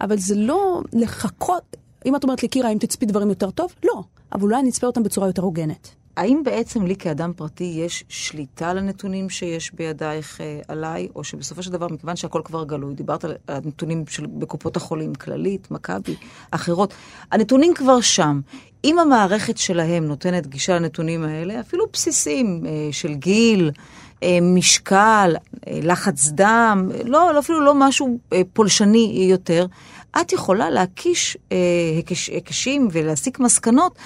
[0.00, 3.74] אבל זה לא לחכות, אם את אומרת לי, קירה, האם תצפי דברים יותר טוב?
[3.84, 4.02] לא.
[4.32, 5.97] אבל אולי אני אצפה אותם בצורה יותר הוגנת.
[6.18, 11.62] האם בעצם לי כאדם פרטי יש שליטה על הנתונים שיש בידייך אה, עליי, או שבסופו
[11.62, 16.14] של דבר, מכיוון שהכל כבר גלוי, דיברת על הנתונים של, בקופות החולים, כללית, מכבי,
[16.50, 16.94] אחרות,
[17.32, 18.40] הנתונים כבר שם.
[18.84, 23.70] אם המערכת שלהם נותנת גישה לנתונים האלה, אפילו בסיסיים אה, של גיל,
[24.22, 25.36] אה, משקל,
[25.68, 29.66] אה, לחץ דם, לא, לא, אפילו לא משהו אה, פולשני יותר,
[30.20, 31.56] את יכולה להקיש אה,
[31.96, 33.98] היקש, היקשים ולהסיק מסקנות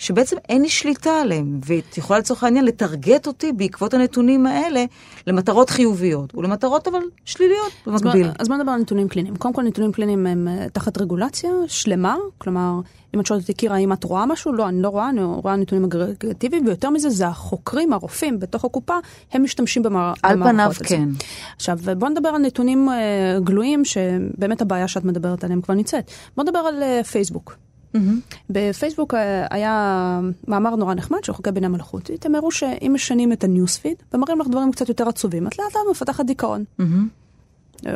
[0.00, 4.84] שבעצם אין לי שליטה עליהם, ואת יכולה לצורך העניין לטרגט אותי בעקבות הנתונים האלה
[5.26, 8.26] למטרות חיוביות, ולמטרות אבל שליליות במקביל.
[8.38, 9.36] אז בוא נדבר על נתונים קליניים.
[9.36, 12.80] קודם כל נתונים קליניים הם אה, תחת רגולציה שלמה, כלומר,
[13.14, 14.52] אם את שואלת אותי, קירה, האם את רואה משהו?
[14.52, 18.94] לא, אני לא רואה, אני רואה נתונים אגרגטיביים, ויותר מזה, זה החוקרים, הרופאים בתוך הקופה,
[19.32, 20.24] הם משתמשים במערכות.
[20.24, 21.08] על פניו כן.
[21.56, 26.10] עכשיו, בוא נדבר על נתונים uh, גלויים, שבאמת הבעיה שאת מדברת עליהם כבר נמצאת.
[26.36, 27.56] בוא נדבר על uh, פייסבוק.
[27.94, 28.36] Mm-hmm.
[28.50, 29.16] בפייסבוק uh,
[29.50, 34.40] היה מאמר נורא נחמד של חוקי בינה מלאכותית, הם הראו שאם משנים את הניוספיד ומראים
[34.40, 36.64] לך דברים קצת יותר עצובים, את לאט לאט מפתחת דיכאון.
[36.80, 36.84] Mm-hmm.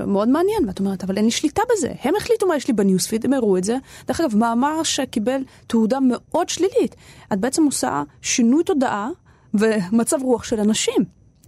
[0.06, 1.92] מאוד מעניין, ואת אומרת, אבל אין לי שליטה בזה.
[2.02, 3.76] הם החליטו מה יש לי בניוספיד, הם הראו את זה.
[4.06, 6.96] דרך אגב, מאמר שקיבל תעודה מאוד שלילית.
[7.32, 9.08] את בעצם עושה שינוי תודעה
[9.54, 11.04] ומצב רוח של אנשים.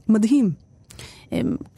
[0.08, 0.65] מדהים.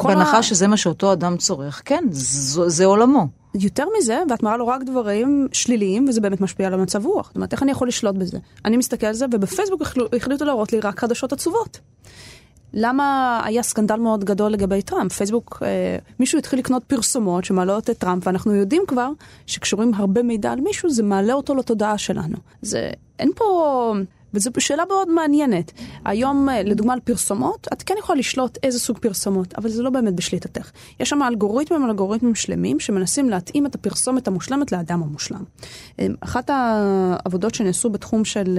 [0.03, 0.43] בהנחה ה...
[0.43, 3.27] שזה מה שאותו אדם צורך, כן, זה, זה עולמו.
[3.55, 7.27] יותר מזה, ואת מראה לו רק דברים שליליים, וזה באמת משפיע על המצב רוח.
[7.27, 8.39] זאת אומרת, איך אני יכול לשלוט בזה?
[8.65, 9.83] אני מסתכל על זה, ובפייסבוק
[10.17, 11.81] החליטו להראות לי רק חדשות עצובות.
[12.75, 15.13] למה היה סקנדל מאוד גדול לגבי טראמפ?
[15.13, 19.11] פייסבוק, אה, מישהו התחיל לקנות פרסומות שמעלות את טראמפ, ואנחנו יודעים כבר
[19.47, 22.37] שקשורים הרבה מידע על מישהו, זה מעלה אותו לתודעה שלנו.
[22.63, 23.95] זה, אין פה...
[24.35, 25.73] וזו שאלה מאוד מעניינת.
[26.05, 29.91] היום, אה, לדוגמה על פרסומות, את כן יכולה לשלוט איזה סוג פרסומות, אבל זה לא
[29.91, 30.71] באמת בשליטתך.
[31.01, 35.45] יש שם אלגוריתמים אלגוריתמים שלמים שמנסים להתאים את הפרסומת המושלמת לאדם המושלם.
[36.01, 38.59] אה, אחת העבודות שנעשו בתחום של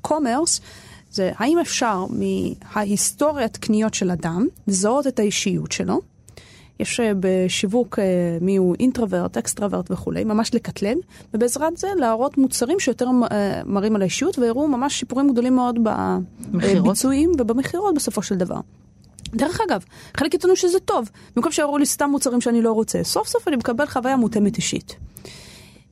[0.00, 0.64] commerce, אה,
[1.10, 6.00] זה האם אפשר מההיסטוריית קניות של אדם לזהות את האישיות שלו.
[6.80, 8.04] יש אה, בשיווק אה,
[8.40, 10.96] מי הוא introvert, extrovert וכולי, ממש לקטלג,
[11.34, 15.78] ובעזרת זה להראות מוצרים שיותר אה, מראים על האישיות, והראו ממש שיפורים גדולים מאוד
[16.52, 18.60] בביצועים ובמכירות בסופו של דבר.
[19.34, 19.84] דרך אגב,
[20.16, 23.56] חלק יטענו שזה טוב, במקום שיראו לי סתם מוצרים שאני לא רוצה, סוף סוף אני
[23.56, 24.96] מקבל חוויה מותאמת אישית.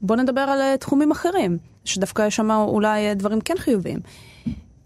[0.03, 3.99] בואו נדבר על תחומים אחרים, שדווקא יש שם אולי דברים כן חיוביים.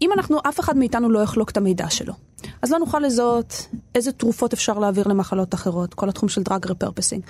[0.01, 2.13] אם אנחנו, אף אחד מאיתנו לא יחלוק את המידע שלו.
[2.61, 7.23] אז לא נוכל לזהות איזה תרופות אפשר להעביר למחלות אחרות, כל התחום של drug repurposing.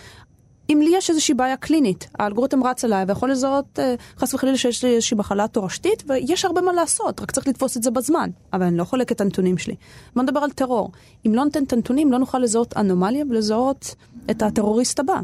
[0.70, 4.84] אם לי יש איזושהי בעיה קלינית, האלגוריתם רץ אליי ויכול לזהות אה, חס וחלילה שיש
[4.84, 8.30] לי איזושהי מחלה תורשתית ויש הרבה מה לעשות, רק צריך לתפוס את זה בזמן.
[8.54, 9.76] אבל אני לא חולק את הנתונים שלי.
[10.16, 10.92] בוא נדבר על טרור.
[11.28, 13.96] אם לא ניתן את הנתונים, לא נוכל לזהות אנומליה ולזהות
[14.32, 15.20] את הטרוריסט הבא.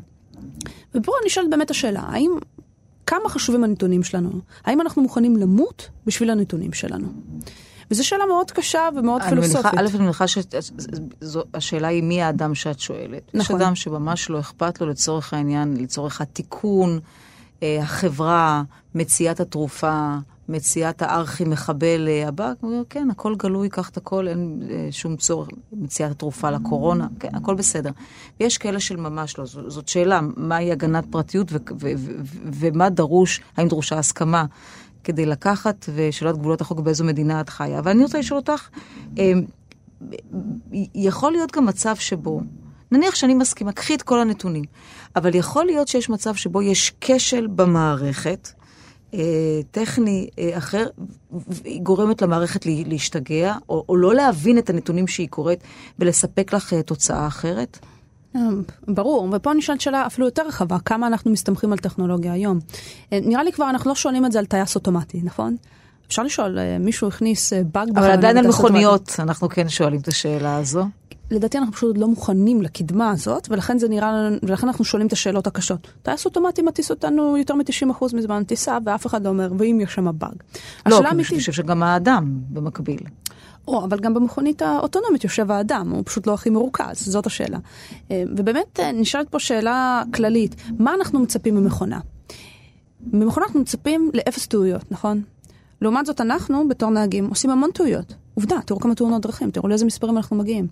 [0.95, 2.31] ופה אני שואלת באמת השאלה, האם
[3.06, 4.30] כמה חשובים הנתונים שלנו?
[4.65, 7.08] האם אנחנו מוכנים למות בשביל הנתונים שלנו?
[7.91, 9.74] וזו שאלה מאוד קשה ומאוד אני פילוסופית.
[9.78, 13.32] א', אני מניחה שהשאלה היא מי האדם שאת שואלת.
[13.34, 13.56] נכון.
[13.56, 17.00] יש אדם שממש לא אכפת לו לצורך העניין, לצורך התיקון,
[17.63, 18.63] אה, החברה,
[18.96, 20.15] מציאת התרופה,
[20.49, 22.51] מציאת הארכי-מחבל אה, הבא,
[22.89, 27.55] כן, הכל גלוי, קח את הכל, אין אה, שום צורך, מציאת התרופה לקורונה, כן, הכל
[27.55, 27.91] בסדר.
[28.39, 31.51] ויש כאלה של ממש לא, זאת, שאלה, מהי הגנת פרטיות
[32.53, 34.45] ומה דרוש, האם דרושה הסכמה
[35.03, 37.79] כדי לקחת ושאלת גבולות החוק באיזו מדינה את חיה.
[37.79, 38.69] אבל אני רוצה לשאול אותך,
[39.19, 39.31] אה,
[40.95, 42.41] יכול להיות גם מצב שבו,
[42.91, 44.63] נניח שאני מסכימה, קחי את כל הנתונים,
[45.15, 48.49] אבל יכול להיות שיש מצב שבו יש כשל במערכת,
[49.71, 50.86] טכני אה, אחר,
[51.84, 55.63] גורמת למערכת להשתגע, או, או לא להבין את הנתונים שהיא קוראת
[55.99, 57.80] ולספק לך אה, תוצאה אחרת?
[58.88, 62.60] ברור, ופה אני שואלת שאלה אפילו יותר רחבה, כמה אנחנו מסתמכים על טכנולוגיה היום.
[63.12, 65.56] נראה לי כבר אנחנו לא שואלים את זה על טייס אוטומטי, נכון?
[66.08, 70.86] אפשר לשאול, מישהו הכניס באג אבל עדיין על מכוניות אנחנו כן שואלים את השאלה הזו.
[71.32, 75.48] לדעתי אנחנו פשוט לא מוכנים לקדמה הזאת, ולכן זה נראה, ולכן אנחנו שואלים את השאלות
[75.48, 75.88] הקשות.
[76.04, 80.08] טייס אוטומטי מטיס אותנו יותר מ-90% מזמן טיסה, ואף אחד לא אומר, ואם יש שם
[80.18, 80.36] באג.
[80.86, 83.00] לא, כי אני חושב שגם האדם במקביל.
[83.68, 87.58] או, אבל גם במכונית האוטונומית יושב האדם, הוא פשוט לא הכי מרוכז, זאת השאלה.
[88.12, 92.00] אה, ובאמת אה, נשאלת פה שאלה כללית, מה אנחנו מצפים ממכונה?
[93.14, 95.22] ממכונה אנחנו מצפים לאפס טעויות, נכון?
[95.82, 98.14] לעומת זאת אנחנו, בתור נהגים, עושים המון טעויות.
[98.36, 100.67] עובדה, תראו כמה תאונות דרכים, תראו לאיזה מספרים אנחנו מגיעים.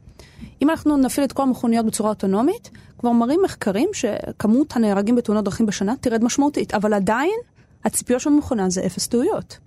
[0.62, 5.66] אם אנחנו נפעיל את כל המכוניות בצורה אוטונומית, כבר מראים מחקרים שכמות הנהרגים בתאונות דרכים
[5.66, 7.40] בשנה תרד משמעותית, אבל עדיין
[7.86, 9.58] הציפיות של המכונה זה אפס טעויות.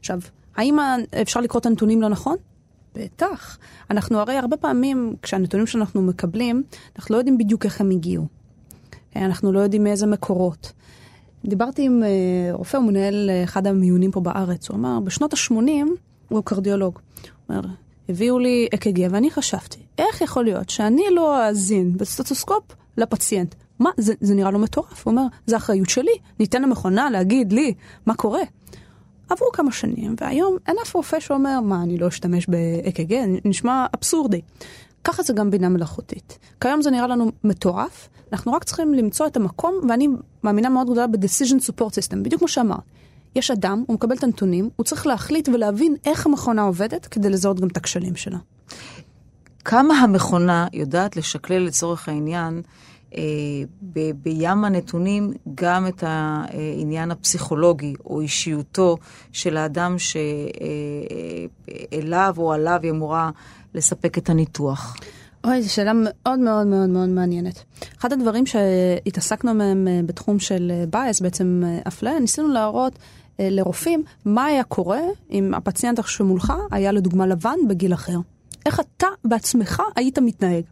[0.00, 0.20] עכשיו,
[0.56, 0.78] האם
[1.22, 2.36] אפשר לקרוא את הנתונים לא נכון?
[2.94, 3.58] בטח.
[3.90, 6.62] אנחנו הרי הרבה פעמים, כשהנתונים שאנחנו מקבלים,
[6.96, 8.26] אנחנו לא יודעים בדיוק איך הם הגיעו.
[9.16, 10.72] אנחנו לא יודעים מאיזה מקורות.
[11.44, 12.08] דיברתי עם אה,
[12.52, 16.98] רופא, הוא מנהל אה, אחד המיונים פה בארץ, הוא אמר, בשנות ה-80 הוא קרדיולוג.
[17.24, 17.68] הוא אומר,
[18.08, 22.64] הביאו לי אק"ג ואני חשבתי, איך יכול להיות שאני לא אאזין בסטטוסקופ
[22.96, 23.54] לפציינט?
[23.78, 25.06] מה, זה, זה נראה לו מטורף.
[25.06, 27.74] הוא אומר, זה אחריות שלי, ניתן למכונה להגיד לי
[28.06, 28.42] מה קורה.
[29.28, 33.14] עברו כמה שנים, והיום אין אף רופא שאומר, מה, אני לא אשתמש באק"ג?
[33.44, 34.40] נשמע אבסורדי.
[35.04, 36.38] ככה זה גם בינה מלאכותית.
[36.60, 40.08] כיום זה נראה לנו מטורף, אנחנו רק צריכים למצוא את המקום, ואני
[40.44, 42.80] מאמינה מאוד גדולה ב-decision support system, בדיוק כמו שאמרת.
[43.36, 47.60] יש אדם, הוא מקבל את הנתונים, הוא צריך להחליט ולהבין איך המכונה עובדת כדי לזהות
[47.60, 48.38] גם את הכשלים שלה.
[49.64, 52.62] כמה המכונה יודעת לשקלל לצורך העניין
[53.16, 53.22] אה,
[53.82, 58.96] ב- בים הנתונים גם את העניין הפסיכולוגי או אישיותו
[59.32, 59.96] של האדם
[61.98, 63.30] שאליו או עליו היא אמורה
[63.74, 64.96] לספק את הניתוח.
[65.44, 67.64] אוי, זו שאלה מאוד מאוד מאוד מאוד מעניינת.
[68.00, 73.00] אחד הדברים שהתעסקנו מהם אה, בתחום של בייס, בעצם אה, אפליה, ניסינו להראות אה,
[73.40, 75.00] לרופאים מה היה קורה
[75.30, 78.18] אם הפציינט שמולך היה לדוגמה לבן בגיל אחר.
[78.66, 80.64] איך אתה בעצמך היית מתנהג.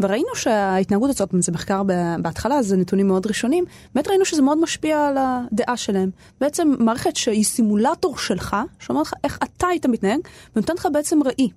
[0.00, 1.82] וראינו שההתנהגות הזאת, זה מחקר
[2.22, 6.10] בהתחלה, זה נתונים מאוד ראשונים, באמת ראינו שזה מאוד משפיע על הדעה שלהם.
[6.40, 10.20] בעצם מערכת שהיא סימולטור שלך, שאומר לך איך אתה היית מתנהג,
[10.56, 11.48] ונותן לך בעצם ראי.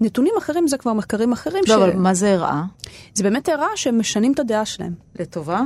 [0.00, 1.64] נתונים אחרים זה כבר מחקרים אחרים.
[1.68, 1.78] לא, ש...
[1.78, 2.62] אבל מה זה הראה?
[3.14, 4.92] זה באמת הראה שהם משנים את הדעה שלהם.
[5.20, 5.62] לטובה?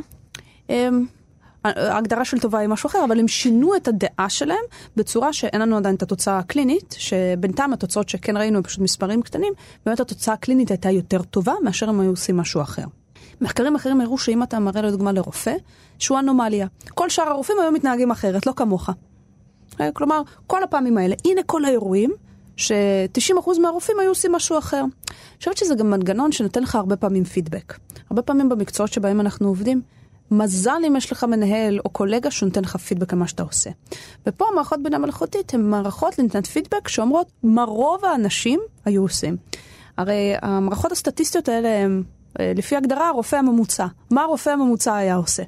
[1.65, 4.65] ההגדרה של טובה היא משהו אחר, אבל הם שינו את הדעה שלהם
[4.97, 9.53] בצורה שאין לנו עדיין את התוצאה הקלינית, שבינתיים התוצאות שכן ראינו הם פשוט מספרים קטנים,
[9.87, 12.85] באמת התוצאה הקלינית הייתה יותר טובה מאשר אם היו עושים משהו אחר.
[13.41, 15.55] מחקרים אחרים הראו שאם אתה מראה לדוגמה לרופא,
[15.99, 16.67] שהוא אנומליה.
[16.95, 18.91] כל שאר הרופאים היו מתנהגים אחרת, לא כמוך.
[19.93, 22.11] כלומר, כל הפעמים האלה, הנה כל האירועים,
[22.57, 24.81] ש-90% מהרופאים היו עושים משהו אחר.
[24.81, 27.79] אני חושבת שזה גם מנגנון שנותן לך הרבה פעמים פידבק.
[28.11, 29.83] הרבה פעמים במקצועות שבהם אנחנו עובדים,
[30.31, 33.71] מזל אם יש לך מנהל או קולגה שנותן לך פידבק על מה שאתה עושה.
[34.27, 39.37] ופה המערכות בינה מלאכותית הן מערכות לנתנת פידבק שאומרות מה רוב האנשים היו עושים.
[39.97, 42.03] הרי המערכות הסטטיסטיות האלה הן,
[42.41, 43.87] אה, לפי הגדרה, הרופא הממוצע.
[44.11, 45.43] מה הרופא הממוצע היה עושה?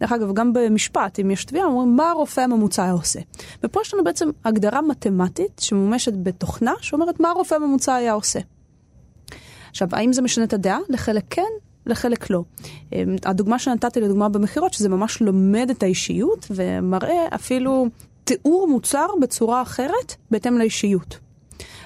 [0.00, 3.20] דרך אגב, גם במשפט, אם יש תביעה, אומרים מה הרופא הממוצע היה עושה.
[3.64, 8.40] ופה יש לנו בעצם הגדרה מתמטית שמומשת בתוכנה, שאומרת מה הרופא הממוצע היה עושה.
[9.70, 10.78] עכשיו, האם זה משנה את הדעה?
[10.88, 11.42] לחלק כן,
[11.86, 12.42] לחלק לא.
[12.92, 17.86] אמ, הדוגמה שנתתי לדוגמה במכירות, שזה ממש לומד את האישיות ומראה אפילו
[18.24, 21.18] תיאור מוצר בצורה אחרת בהתאם לאישיות.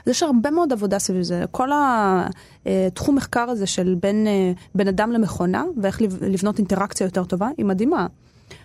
[0.06, 1.44] אז יש הרבה מאוד עבודה סביב זה.
[1.50, 1.68] כל
[2.66, 7.66] התחום מחקר הזה של בין, אה, בין אדם למכונה ואיך לבנות אינטראקציה יותר טובה, היא
[7.66, 8.06] מדהימה.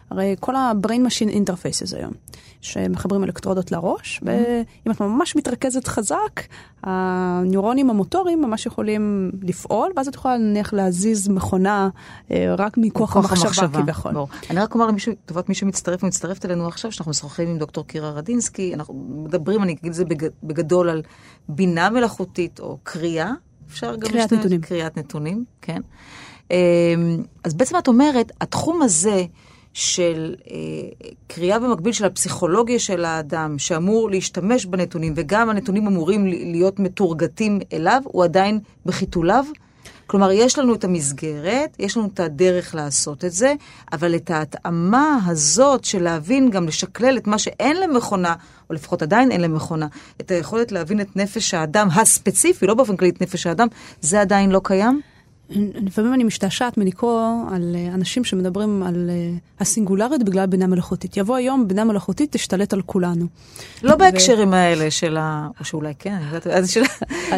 [0.10, 2.12] הרי כל ה-brain machine interfaces היום,
[2.62, 4.26] שמחברים אלקטרודות לראש, mm-hmm.
[4.86, 6.42] ואם את ממש מתרכזת חזק,
[6.84, 11.89] הניורונים המוטוריים ממש יכולים לפעול, ואז את יכולה נניח להזיז מכונה
[12.32, 14.12] אה, רק מכוח המחשבה כביכול.
[14.50, 18.74] אני רק אומר לטובת מי שמצטרף ומצטרפת אלינו עכשיו, שאנחנו משוחחים עם דוקטור קירה רדינסקי,
[18.74, 18.94] אנחנו
[19.26, 20.04] מדברים, אני אגיד את זה
[20.44, 21.02] בגדול, על
[21.50, 23.32] בינה מלאכותית או קריאה.
[23.70, 24.62] אפשר גם קריאת נתונים.
[24.62, 25.82] קריאת נתונים, כן.
[26.52, 26.58] אמ,
[27.44, 29.26] אז בעצם את אומרת, התחום הזה
[29.74, 30.56] של אה,
[31.28, 38.02] קריאה במקביל של הפסיכולוגיה של האדם, שאמור להשתמש בנתונים, וגם הנתונים אמורים להיות מתורגתים אליו,
[38.04, 39.46] הוא עדיין בחיתוליו?
[40.08, 43.54] כלומר, יש לנו את המסגרת, יש לנו את הדרך לעשות את זה,
[43.94, 48.36] אבל את ההתאמה הזאת של להבין, גם לשקלל את מה שאין למכונה,
[48.70, 49.88] או לפחות עדיין אין למכונה,
[50.22, 53.68] את היכולת להבין את נפש האדם הספציפי, לא באופן כללי את נפש האדם,
[54.02, 55.02] זה עדיין לא קיים?
[55.49, 61.17] לפעמים אני משתעשעת מלקרוא על אה, אנשים שמדברים על אה, הסינגולריות בגלל בינה מלאכותית.
[61.17, 63.25] יבוא היום, בינה מלאכותית תשתלט על כולנו.
[63.84, 65.47] לא בהקשרים האלה של ה...
[65.60, 66.69] או שאולי כן, אני יודעת, אז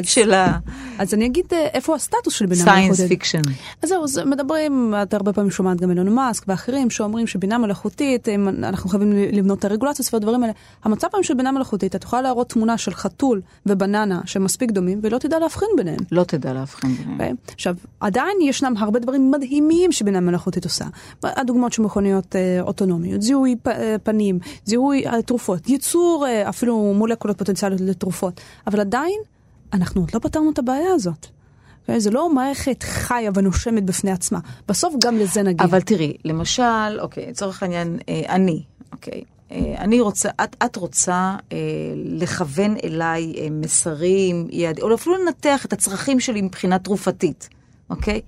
[0.03, 0.57] של ה...
[0.99, 2.95] אז אני אגיד אה, איפה הסטטוס של בינה מלאכותית.
[2.95, 3.41] science fiction.
[3.81, 8.29] אז זהו, אז מדברים, את הרבה פעמים שומעת גם אילון מאסק ואחרים שאומרים שבינה מלאכותית,
[8.57, 10.53] אנחנו חייבים לבנות את הרגולציות והדברים האלה.
[10.83, 14.99] המצב היום של בינה מלאכותית, את יכולה להראות תמונה של חתול ובננה שהם מספיק דומים,
[15.03, 15.99] ולא תדע להבחין ביניהם.
[16.11, 17.13] לא תדע להבחין ביניהם.
[17.13, 17.33] אוקיי?
[17.53, 20.85] עכשיו, עדיין ישנם הרבה דברים מדהימים שבינה מלאכותית עושה.
[21.23, 27.81] הדוגמאות של מכוניות אה, אוטונומיות, זיהוי אה, פנים, זיהוי אה, תרופות, ייצור אפילו מולקולות פוטנציאליות
[27.81, 29.19] לתרופות, אבל עדיין
[29.73, 31.27] אנחנו עוד לא פתרנו את הבעיה הזאת.
[31.97, 34.39] זה לא מערכת חיה ונושמת בפני עצמה.
[34.67, 35.65] בסוף גם לזה נגיע.
[35.65, 39.23] אבל תראי, למשל, אוקיי, לצורך העניין, אני, אוקיי,
[39.77, 41.57] אני רוצה, את, את רוצה אה,
[41.95, 47.49] לכוון אליי אה, מסרים, יעד, או אפילו לנתח את הצרכים שלי מבחינה תרופתית.
[47.89, 48.21] אוקיי?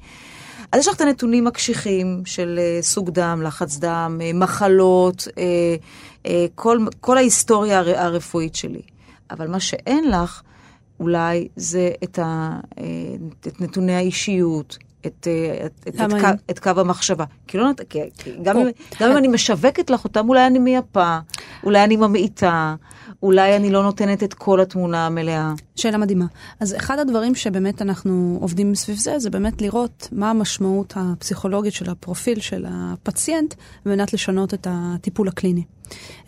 [0.72, 6.28] אז יש לך את הנתונים הקשיחים של uh, סוג דם, לחץ דם, uh, מחלות, uh,
[6.56, 8.82] כל, כל ההיסטוריה הר, הרפואית שלי.
[9.32, 10.42] אבל מה שאין לך,
[11.00, 12.60] אולי, זה את, ה,
[13.48, 15.28] את נתוני האישיות, את,
[15.66, 17.26] את, את, קו, את קו המחשבה.
[17.48, 18.68] כי לא, כי, כי גם, אם,
[19.00, 21.18] גם אם אני משווקת לך אותם, אולי אני מייפה,
[21.64, 22.76] אולי אני ממעיטה,
[23.24, 25.54] אולי אני לא נותנת את כל התמונה המלאה.
[25.76, 26.26] שאלה מדהימה.
[26.60, 31.90] אז אחד הדברים שבאמת אנחנו עובדים סביב זה, זה באמת לראות מה המשמעות הפסיכולוגית של
[31.90, 33.54] הפרופיל של הפציינט,
[33.86, 35.64] על מנת לשנות את הטיפול הקליני.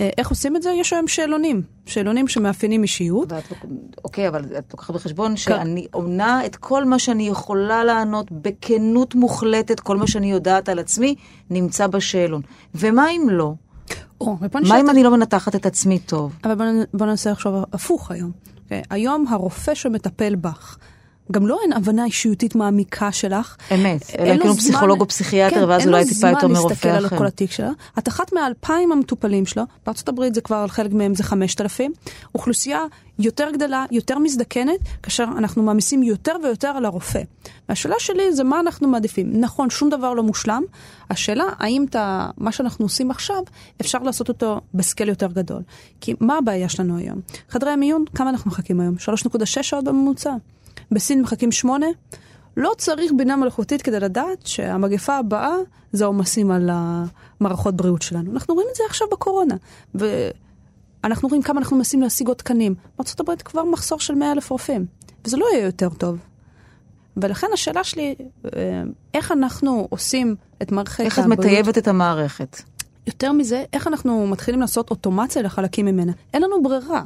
[0.01, 0.71] אה, איך עושים את זה?
[0.71, 3.31] יש היום שאלונים, שאלונים שמאפיינים אישיות.
[3.31, 3.43] ואת,
[4.03, 9.79] אוקיי, אבל את לוקחת בחשבון שאני עונה את כל מה שאני יכולה לענות בכנות מוחלטת,
[9.79, 11.15] כל מה שאני יודעת על עצמי,
[11.49, 12.41] נמצא בשאלון.
[12.75, 13.53] ומה אם לא?
[14.21, 16.35] או, ופה מה נשאלת- אם אני לא מנתחת את עצמי טוב?
[16.43, 18.31] אבל בוא, בוא ננסה לחשוב הפוך היום.
[18.57, 18.71] Okay?
[18.89, 20.77] היום הרופא שמטפל בך,
[21.31, 23.55] גם לא אין הבנה אישיותית מעמיקה שלך.
[23.73, 26.87] אמת, אלא כאילו פסיכולוג או פסיכיאטר, כן, ואז אולי טיפה יותר אין לו זמן מרופא
[26.87, 27.17] להסתכל על אחר.
[27.17, 27.71] כל התיק שלה.
[27.99, 31.91] את אחת מאלפיים המטופלים שלו, בארצות הברית זה כבר, על חלק מהם זה חמשת אלפים.
[32.35, 32.79] אוכלוסייה
[33.19, 37.21] יותר גדלה, יותר מזדקנת, כאשר אנחנו מעמיסים יותר ויותר על הרופא.
[37.69, 39.41] והשאלה שלי זה מה אנחנו מעדיפים.
[39.41, 40.63] נכון, שום דבר לא מושלם.
[41.09, 41.95] השאלה, האם את
[42.37, 43.43] מה שאנחנו עושים עכשיו,
[43.81, 45.61] אפשר לעשות אותו בסקל יותר גדול.
[46.01, 47.19] כי מה הבעיה שלנו היום?
[47.49, 48.95] חדרי המיון, כמה אנחנו מחכים היום?
[48.99, 50.33] 3.6 שעות בממוצע.
[50.91, 51.87] בסין מחכים שמונה.
[52.57, 55.55] לא צריך בינה מלאכותית כדי לדעת שהמגפה הבאה
[55.91, 58.31] זה העומסים על המערכות בריאות שלנו.
[58.31, 59.55] אנחנו רואים את זה עכשיו בקורונה.
[59.95, 62.75] ואנחנו רואים כמה אנחנו מנסים להשיג עוד תקנים.
[63.19, 64.85] הברית כבר מחסור של 100 אלף רופאים,
[65.25, 66.17] וזה לא יהיה יותר טוב.
[67.17, 68.15] ולכן השאלה שלי,
[68.45, 68.81] אה,
[69.13, 72.61] איך אנחנו עושים את מערכת איך את הבריאות- מטייבת את המערכת?
[73.07, 76.11] יותר מזה, איך אנחנו מתחילים לעשות אוטומציה לחלקים ממנה.
[76.33, 77.03] אין לנו ברירה.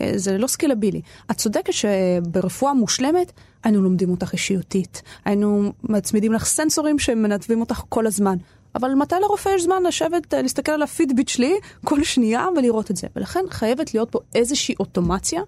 [0.00, 1.00] אה, זה לא סקלבילי.
[1.30, 3.32] את צודקת שברפואה מושלמת,
[3.64, 5.02] היינו לומדים אותך אישיותית.
[5.24, 8.36] היינו מצמידים לך סנסורים שמנתבים אותך כל הזמן.
[8.74, 12.96] אבל מתי לרופא יש זמן לשבת, אה, להסתכל על הפידביט שלי כל שנייה ולראות את
[12.96, 13.06] זה?
[13.16, 15.42] ולכן חייבת להיות פה איזושהי אוטומציה,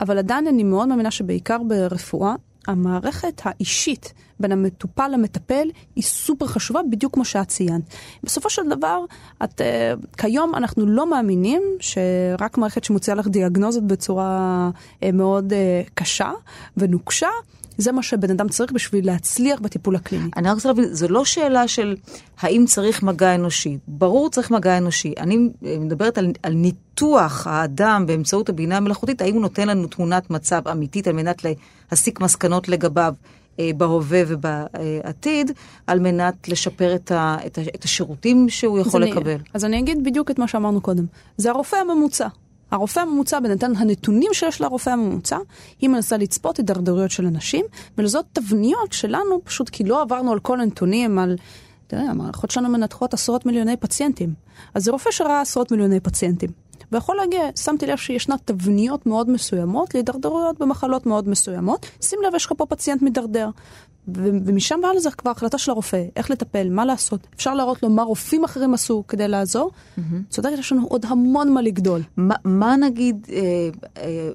[0.00, 2.34] אבל עדיין אני מאוד מאמינה שבעיקר ברפואה,
[2.66, 7.82] המערכת האישית בין המטופל למטפל היא סופר חשובה, בדיוק כמו שאת ציינת.
[8.24, 9.04] בסופו של דבר,
[9.44, 14.70] את, uh, כיום אנחנו לא מאמינים שרק מערכת שמוציאה לך דיאגנוזות בצורה
[15.00, 16.30] uh, מאוד uh, קשה
[16.76, 17.28] ונוקשה,
[17.78, 20.30] זה מה שבן אדם צריך בשביל להצליח בטיפול הקליני.
[20.36, 21.96] אני רק רוצה להבין, זו לא שאלה של
[22.40, 23.78] האם צריך מגע אנושי.
[23.88, 25.14] ברור צריך מגע אנושי.
[25.18, 30.68] אני מדברת על, על ניתוח האדם באמצעות הבינה המלאכותית, האם הוא נותן לנו תמונת מצב
[30.68, 31.42] אמיתית על מנת
[31.90, 33.14] להסיק מסקנות לגביו
[33.76, 35.50] בהווה ובעתיד,
[35.86, 39.36] על מנת לשפר את, ה, את, ה, את השירותים שהוא יכול אז אני- לקבל.
[39.54, 41.04] אז אני אגיד בדיוק את מה שאמרנו קודם.
[41.36, 42.28] זה הרופא הממוצע.
[42.70, 45.38] הרופא הממוצע, בהינתן הנתונים שיש לרופא הממוצע,
[45.80, 47.64] היא מנסה לצפות הידרדרויות של אנשים,
[47.98, 51.36] ולזאת תבניות שלנו, פשוט כי לא עברנו על כל הנתונים, על...
[51.86, 54.34] תראה, המערכות שלנו מנתחות עשרות מיליוני פציינטים.
[54.74, 56.50] אז זה רופא שראה עשרות מיליוני פציינטים.
[56.92, 61.86] ויכול להגיע, שמתי לב שישנה תבניות מאוד מסוימות להידרדרויות במחלות מאוד מסוימות.
[62.02, 63.50] שים לב, יש לך פה פציינט מידרדר.
[64.14, 67.26] ומשם והלאה זה כבר החלטה של הרופא, איך לטפל, מה לעשות.
[67.36, 69.70] אפשר להראות לו מה רופאים אחרים עשו כדי לעזור.
[70.28, 72.02] צודקת, יש לנו עוד המון מה לגדול.
[72.16, 73.38] מה, מה נגיד אה,
[73.96, 74.30] אה,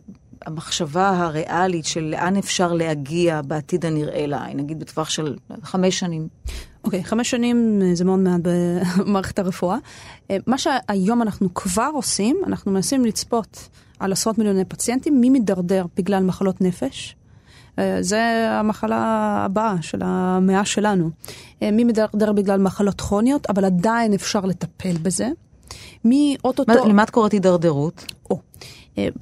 [0.45, 6.27] המחשבה הריאלית של לאן אפשר להגיע בעתיד הנראה לעין, נגיד בטווח של חמש שנים?
[6.85, 9.77] אוקיי, חמש שנים אה, זה מאוד מעט במערכת הרפואה.
[10.31, 13.69] אה, מה שהיום אנחנו כבר עושים, אנחנו מנסים לצפות
[13.99, 17.15] על עשרות מיליוני פציינטים, מי מידרדר בגלל מחלות נפש.
[17.79, 18.97] אה, זה המחלה
[19.45, 21.09] הבאה של המאה שלנו.
[21.61, 25.29] מי מידרדר בגלל מחלות כרוניות, אבל עדיין אפשר לטפל בזה.
[26.05, 26.73] מי אוטוטו...
[26.73, 28.05] מה, למה את קוראת הידרדרות?
[28.29, 28.39] או.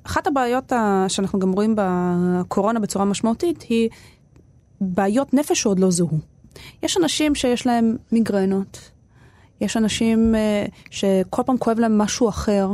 [0.03, 0.71] אחת הבעיות
[1.07, 3.89] שאנחנו גם רואים בקורונה בצורה משמעותית היא
[4.81, 6.32] בעיות נפש שעוד לא זוהו.
[6.83, 8.91] יש אנשים שיש להם מיגרנות,
[9.61, 12.67] יש אנשים אה, שכל פעם כואב להם משהו אחר,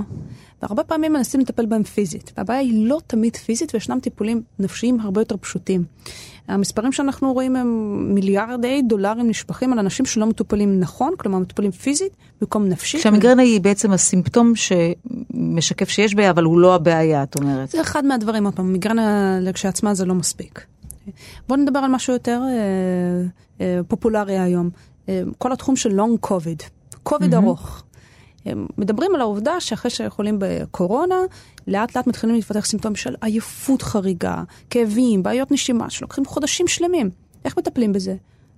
[0.61, 2.31] והרבה פעמים מנסים לטפל בהם פיזית.
[2.37, 5.83] והבעיה היא לא תמיד פיזית, וישנם טיפולים נפשיים הרבה יותר פשוטים.
[6.47, 12.11] המספרים שאנחנו רואים הם מיליארדי דולרים נשפכים על אנשים שלא מטופלים נכון, כלומר מטופלים פיזית
[12.41, 12.99] במקום נפשית.
[12.99, 17.69] כשהמיגרנה היא בעצם הסימפטום שמשקף שיש בעיה, אבל הוא לא הבעיה, את אומרת.
[17.69, 20.65] זה אחד מהדברים, עוד פעם, מיגרנה כשלעצמה זה לא מספיק.
[21.47, 23.25] בואו נדבר על משהו יותר אה,
[23.61, 24.69] אה, פופולרי היום.
[25.09, 26.63] אה, כל התחום של לונג קוביד,
[27.03, 27.83] קוביד ארוך.
[28.47, 31.15] אה, מדברים על העובדה שאחרי שחולים בקורונה,
[31.67, 37.09] לאט לאט מתחילים להתפתח סימפטומים של עייפות חריגה, כאבים, בעיות נשימה, שלוקחים חודשים שלמים.
[37.45, 38.15] איך מטפלים בזה?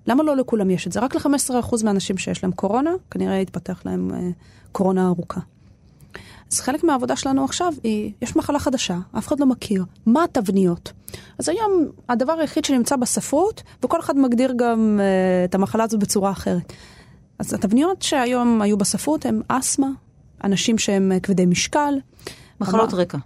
[0.08, 1.00] למה לא לכולם יש את זה?
[1.00, 4.30] רק ל-15% מהאנשים שיש להם קורונה, כנראה יתפתח להם אה,
[4.72, 5.42] קורונה ארוכה.
[6.52, 10.92] אז חלק מהעבודה שלנו עכשיו היא, יש מחלה חדשה, אף אחד לא מכיר, מה התבניות?
[11.40, 11.72] אז היום
[12.10, 16.74] הדבר היחיד שנמצא בספרות, וכל אחד מגדיר גם uh, את המחלה הזאת בצורה אחרת.
[17.40, 19.88] אז התבניות שהיום היו בספרות הן אסתמה,
[20.44, 21.94] אנשים שהם אה, כבדי משקל.
[22.62, 23.18] מחלות רקע.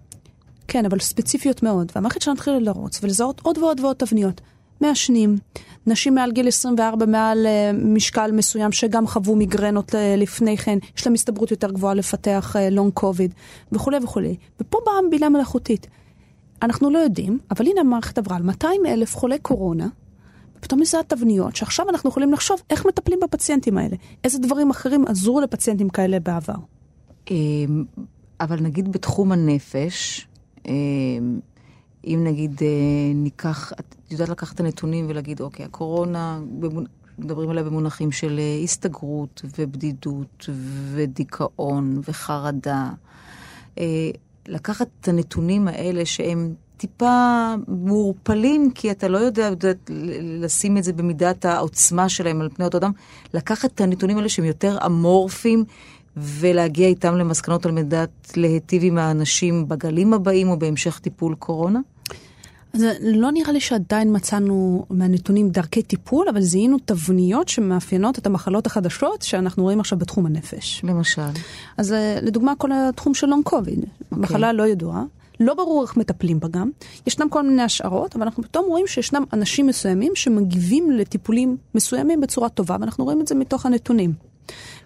[0.68, 1.92] כן, אבל ספציפיות מאוד.
[1.96, 4.42] והמערכת שלנו התחילה לרוץ ולזהות עוד ועוד ועוד תבניות.
[4.82, 5.38] מעשנים,
[5.88, 11.08] נשים מעל גיל 24, מעל uh, משקל מסוים שגם חוו מיגרנות uh, לפני כן, יש
[11.08, 13.34] להם הסתברות יותר גבוהה לפתח לונג uh, קוביד
[13.72, 14.36] וכולי וכולי.
[14.60, 15.88] ופה באה בינה מלאכותית.
[16.62, 19.88] אנחנו לא יודעים, אבל הנה המערכת עברה על 200 אלף חולי קורונה,
[20.58, 23.96] ופתאום מזה התבניות שעכשיו אנחנו יכולים לחשוב איך מטפלים בפציינטים האלה.
[24.24, 26.56] איזה דברים אחרים עזרו לפציינטים כאלה בעבר.
[27.32, 27.86] אמ,
[28.40, 30.28] אבל נגיד בתחום הנפש,
[30.68, 31.40] אמ,
[32.06, 32.68] אם נגיד אה,
[33.16, 36.40] ניקח, את יודעת לקחת את הנתונים ולהגיד, אוקיי, הקורונה,
[37.20, 40.50] מדברים עליה במונחים של אה, הסתגרות ובדידות
[40.92, 42.90] ודיכאון וחרדה.
[43.80, 44.10] אה,
[44.48, 49.72] לקחת את הנתונים האלה שהם טיפה מעורפלים, כי אתה לא יודע, יודע
[50.22, 52.92] לשים את זה במידת העוצמה שלהם על פני אותו אדם,
[53.34, 55.66] לקחת את הנתונים האלה שהם יותר אמורפיים
[56.18, 61.80] ולהגיע איתם למסקנות על מנת להיטיב עם האנשים בגלים הבאים או בהמשך טיפול קורונה?
[62.76, 68.66] אז לא נראה לי שעדיין מצאנו מהנתונים דרכי טיפול, אבל זיהינו תבניות שמאפיינות את המחלות
[68.66, 70.82] החדשות שאנחנו רואים עכשיו בתחום הנפש.
[70.84, 71.22] למשל?
[71.78, 74.18] אז אה, לדוגמה, כל התחום של לונג קוביד, okay.
[74.18, 75.04] מחלה לא ידועה.
[75.40, 76.70] לא ברור איך מטפלים בה גם.
[77.08, 82.50] ישנם כל מיני השערות, אבל אנחנו פתאום רואים שישנם אנשים מסוימים שמגיבים לטיפולים מסוימים בצורה
[82.50, 84.14] טובה, ואנחנו רואים את זה מתוך הנתונים.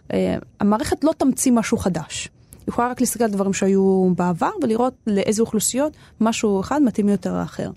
[0.07, 0.11] Uh,
[0.59, 2.29] המערכת לא תמציא משהו חדש.
[2.69, 7.69] יכולה רק להסתכל על דברים שהיו בעבר ולראות לאיזה אוכלוסיות משהו אחד מתאים יותר לאחר.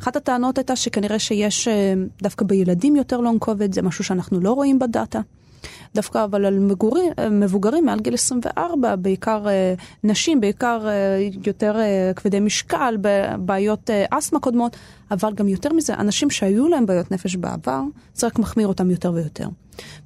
[0.00, 4.52] אחת הטענות הייתה שכנראה שיש אה, דווקא בילדים יותר לונג קוביד, זה משהו שאנחנו לא
[4.52, 5.20] רואים בדאטה.
[5.94, 9.74] דווקא אבל על מגורים, אה, מבוגרים מעל גיל 24, בעיקר אה,
[10.04, 10.86] נשים, בעיקר
[11.46, 11.76] יותר
[12.16, 12.96] כבדי משקל,
[13.38, 14.76] בעיות אסתמה קודמות,
[15.10, 17.82] אבל גם יותר מזה, אנשים שהיו להם בעיות נפש בעבר,
[18.14, 19.48] זה רק מחמיר אותם יותר ויותר.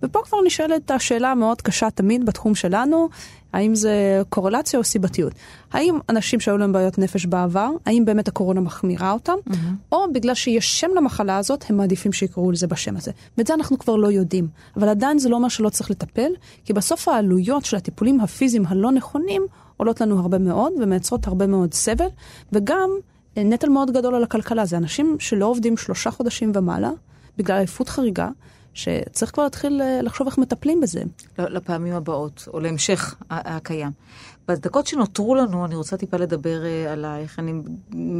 [0.02, 3.08] ופה כבר נשאלת השאלה המאוד קשה תמיד בתחום שלנו,
[3.54, 5.32] האם זה קורלציה או סיבתיות?
[5.72, 9.54] האם אנשים שהיו להם בעיות נפש בעבר, האם באמת הקורונה מחמירה אותם, mm-hmm.
[9.92, 13.10] או בגלל שיש שם למחלה הזאת, הם מעדיפים שיקראו לזה בשם הזה.
[13.38, 14.48] ואת זה אנחנו כבר לא יודעים.
[14.76, 16.30] אבל עדיין זה לא אומר שלא צריך לטפל,
[16.64, 19.42] כי בסוף העלויות של הטיפולים הפיזיים הלא נכונים
[19.76, 22.08] עולות לנו הרבה מאוד ומייצרות הרבה מאוד סבל,
[22.52, 22.90] וגם
[23.36, 24.64] נטל מאוד גדול על הכלכלה.
[24.64, 26.90] זה אנשים שלא עובדים שלושה חודשים ומעלה,
[27.38, 28.28] בגלל עייפות חריגה.
[28.74, 31.02] שצריך כבר להתחיל אה, לחשוב איך מטפלים בזה.
[31.38, 33.90] לפעמים הבאות, או להמשך הקיים.
[34.48, 37.38] בדקות שנותרו לנו, אני רוצה טיפה לדבר אה, עלייך.
[37.38, 37.52] אני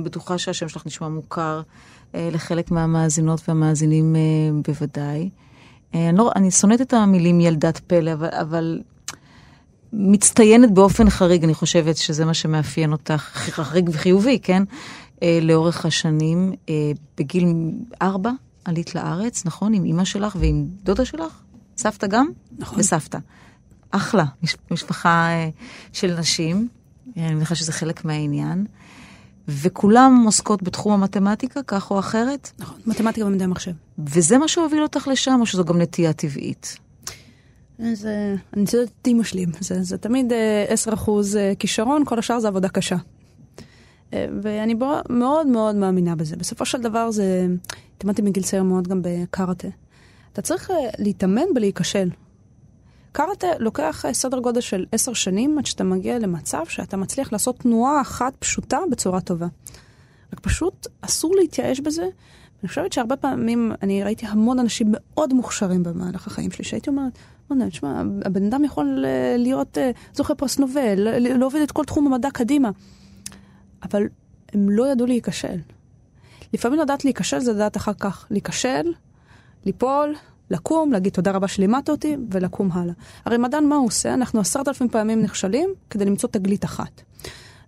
[0.02, 1.62] בטוחה שהשם שלך נשמע מוכר
[2.14, 4.16] אה, לחלק מהמאזינות והמאזינים
[4.68, 5.30] בוודאי.
[5.94, 8.80] אני, לא, אני שונאת את המילים ילדת פלא, אבל, אבל
[9.92, 14.62] מצטיינת באופן חריג, אני חושבת שזה מה שמאפיין אותך, חריג וחיובי, כן?
[15.42, 16.52] לאורך השנים,
[17.18, 17.54] בגיל
[18.02, 18.30] ארבע,
[18.64, 19.74] עלית לארץ, נכון?
[19.74, 21.42] עם אימא שלך ועם דודה שלך?
[21.76, 22.28] סבתא גם?
[22.58, 22.80] נכון.
[22.80, 23.18] וסבתא.
[23.90, 25.48] אחלה, מש, משפחה אה,
[25.92, 26.68] של נשים,
[27.16, 28.66] אני מניחה שזה חלק מהעניין.
[29.48, 32.50] וכולם עוסקות בתחום המתמטיקה, כך או אחרת?
[32.58, 33.72] נכון, מתמטיקה ומדעי המחשב.
[33.98, 36.76] וזה מה שהוביל אותך לשם, או שזו גם נטייה טבעית?
[37.78, 38.64] זה, אני
[39.04, 39.48] די משלים.
[39.60, 42.96] זה, זה תמיד 10% אה, אה, כישרון, כל השאר זה עבודה קשה.
[44.42, 44.74] ואני
[45.10, 46.36] מאוד מאוד מאמינה בזה.
[46.36, 47.46] בסופו של דבר זה,
[47.96, 49.68] התאמנתי מגיל צעיר מאוד גם בקארטה.
[50.32, 52.10] אתה צריך אה, להתאמן בלהיכשל.
[53.12, 57.58] קארטה לוקח אה, סדר גודל של עשר שנים עד שאתה מגיע למצב שאתה מצליח לעשות
[57.58, 59.46] תנועה אחת פשוטה בצורה טובה.
[60.32, 62.02] רק פשוט אסור להתייאש בזה.
[62.62, 67.18] אני חושבת שהרבה פעמים אני ראיתי המון אנשים מאוד מוכשרים במהלך החיים שלי, שהייתי אומרת,
[67.48, 69.78] בוא'נה, תשמע, הבן אדם יכול אה, להיות
[70.14, 72.70] זוכה פרס נובל, להוביל את כל תחום המדע קדימה.
[73.82, 74.02] אבל
[74.52, 75.58] הם לא ידעו להיכשל.
[76.54, 78.92] לפעמים לדעת להיכשל זה לדעת אחר כך להיכשל,
[79.64, 80.14] ליפול,
[80.50, 82.94] לקום, להגיד תודה רבה שלימדת אותי, ולקום הלאה.
[83.24, 84.14] הרי מדען מה הוא עושה?
[84.14, 87.02] אנחנו עשרת אלפים פעמים נכשלים כדי למצוא תגלית אחת.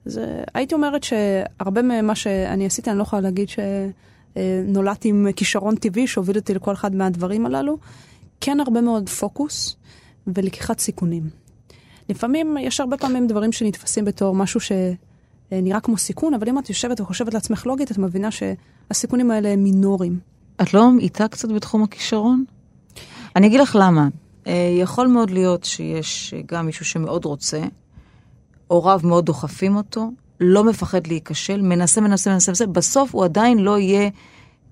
[0.07, 0.20] אז
[0.55, 3.49] הייתי אומרת שהרבה ממה שאני עשיתי, אני לא יכולה להגיד
[4.37, 7.78] שנולדתי עם כישרון טבעי שהוביל אותי לכל אחד מהדברים הללו.
[8.41, 9.76] כן הרבה מאוד פוקוס
[10.26, 11.30] ולקיחת סיכונים.
[12.09, 14.72] לפעמים, יש הרבה פעמים דברים שנתפסים בתור משהו ש...
[15.53, 19.64] נראה כמו סיכון, אבל אם את יושבת וחושבת לעצמך לוגית, את מבינה שהסיכונים האלה הם
[19.64, 20.18] מינוריים.
[20.62, 22.44] את לא ממעיטה קצת בתחום הכישרון?
[23.36, 24.09] אני אגיד לך למה.
[24.47, 27.62] אה, יכול מאוד להיות שיש גם מישהו שמאוד רוצה,
[28.66, 33.78] הוריו מאוד דוחפים אותו, לא מפחד להיכשל, מנסה, מנסה, מנסה, מנסה, בסוף הוא עדיין לא
[33.78, 34.11] יהיה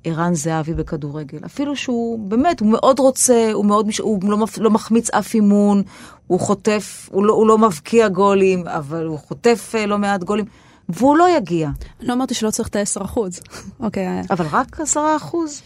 [0.05, 1.38] ערן זהבי בכדורגל.
[1.44, 5.82] אפילו שהוא, באמת, הוא מאוד רוצה, הוא מאוד, הוא לא, לא מחמיץ אף אימון,
[6.26, 10.44] הוא חוטף, הוא לא, הוא לא מבקיע גולים, אבל הוא חוטף אה, לא מעט גולים.
[10.88, 11.70] והוא לא יגיע.
[12.00, 13.40] לא אמרתי שלא צריך את ה-10 אחוז.
[13.80, 14.22] אוקיי.
[14.30, 15.62] אבל רק 10 אחוז?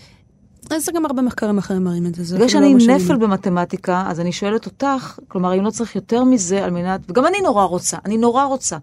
[0.76, 2.36] זה גם הרבה מחקרים אחרים מראים את זה.
[2.36, 6.64] בגלל שאני לא נפל במתמטיקה, אז אני שואלת אותך, כלומר, אם לא צריך יותר מזה
[6.64, 8.76] על מנת, וגם אני נורא רוצה, אני נורא רוצה,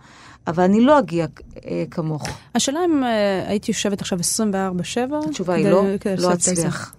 [0.47, 1.25] אבל אני לא אגיע
[1.65, 2.27] אה, כמוך.
[2.55, 4.21] השאלה אם אה, הייתי יושבת עכשיו 24-7?
[5.29, 5.83] התשובה היא לא,
[6.17, 6.95] לא אצליח.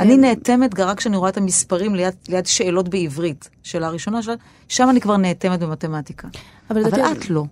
[0.00, 3.48] אני נאטמת רק כשאני רואה את המספרים ליד, ליד שאלות בעברית.
[3.62, 4.34] שאלה ראשונה, שלה,
[4.68, 6.28] שם אני כבר נאטמת במתמטיקה.
[6.70, 7.44] אבל, אבל את לא.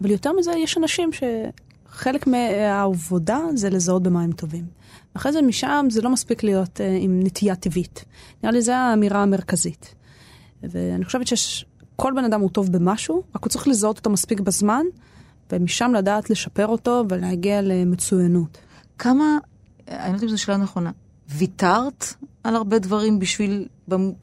[0.00, 4.64] אבל יותר מזה, יש אנשים שחלק מהעבודה זה לזהות במה הם טובים.
[5.14, 8.04] אחרי זה משם זה לא מספיק להיות uh, עם נטייה טבעית.
[8.42, 9.94] נראה לי זו האמירה המרכזית.
[10.62, 11.26] ואני חושבת
[12.00, 14.82] שכל בן אדם הוא טוב במשהו, רק הוא צריך לזהות אותו מספיק בזמן,
[15.52, 18.58] ומשם לדעת לשפר אותו ולהגיע למצוינות.
[18.98, 19.38] כמה,
[19.88, 20.90] אני לא יודעת אם זו שאלה נכונה,
[21.28, 23.68] ויתרת על הרבה דברים בשביל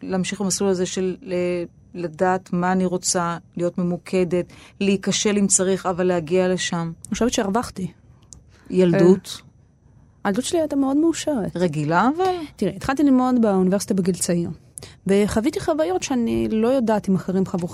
[0.04, 1.16] להמשיך במסלול הזה של
[1.94, 4.46] לדעת מה אני רוצה, להיות ממוקדת,
[4.80, 6.92] להיכשל אם צריך, אבל להגיע לשם.
[7.06, 7.92] אני חושבת שהרווחתי.
[8.70, 9.42] ילדות
[10.24, 11.58] הילדות שלי הייתה מאוד מאושרת.
[11.58, 14.50] רגילה, אבל תראי, התחלתי ללמוד באוניברסיטה בגיל צעיר,
[15.08, 17.68] וחוויתי חוויות שאני לא יודעת אם אחרים חוו.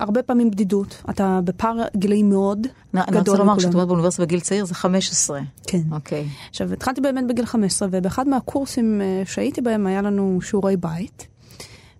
[0.00, 3.56] הרבה פעמים בדידות, אתה בפער גילאים מאוד נ- אני רוצה גדול לומר.
[3.58, 5.40] כשאת אומרת באוניברסיטה בגיל צעיר זה 15.
[5.66, 5.80] כן.
[5.92, 6.28] אוקיי.
[6.50, 11.26] עכשיו, התחלתי באמת בגיל 15, ובאחד מהקורסים אה, שהייתי בהם היה לנו שיעורי בית.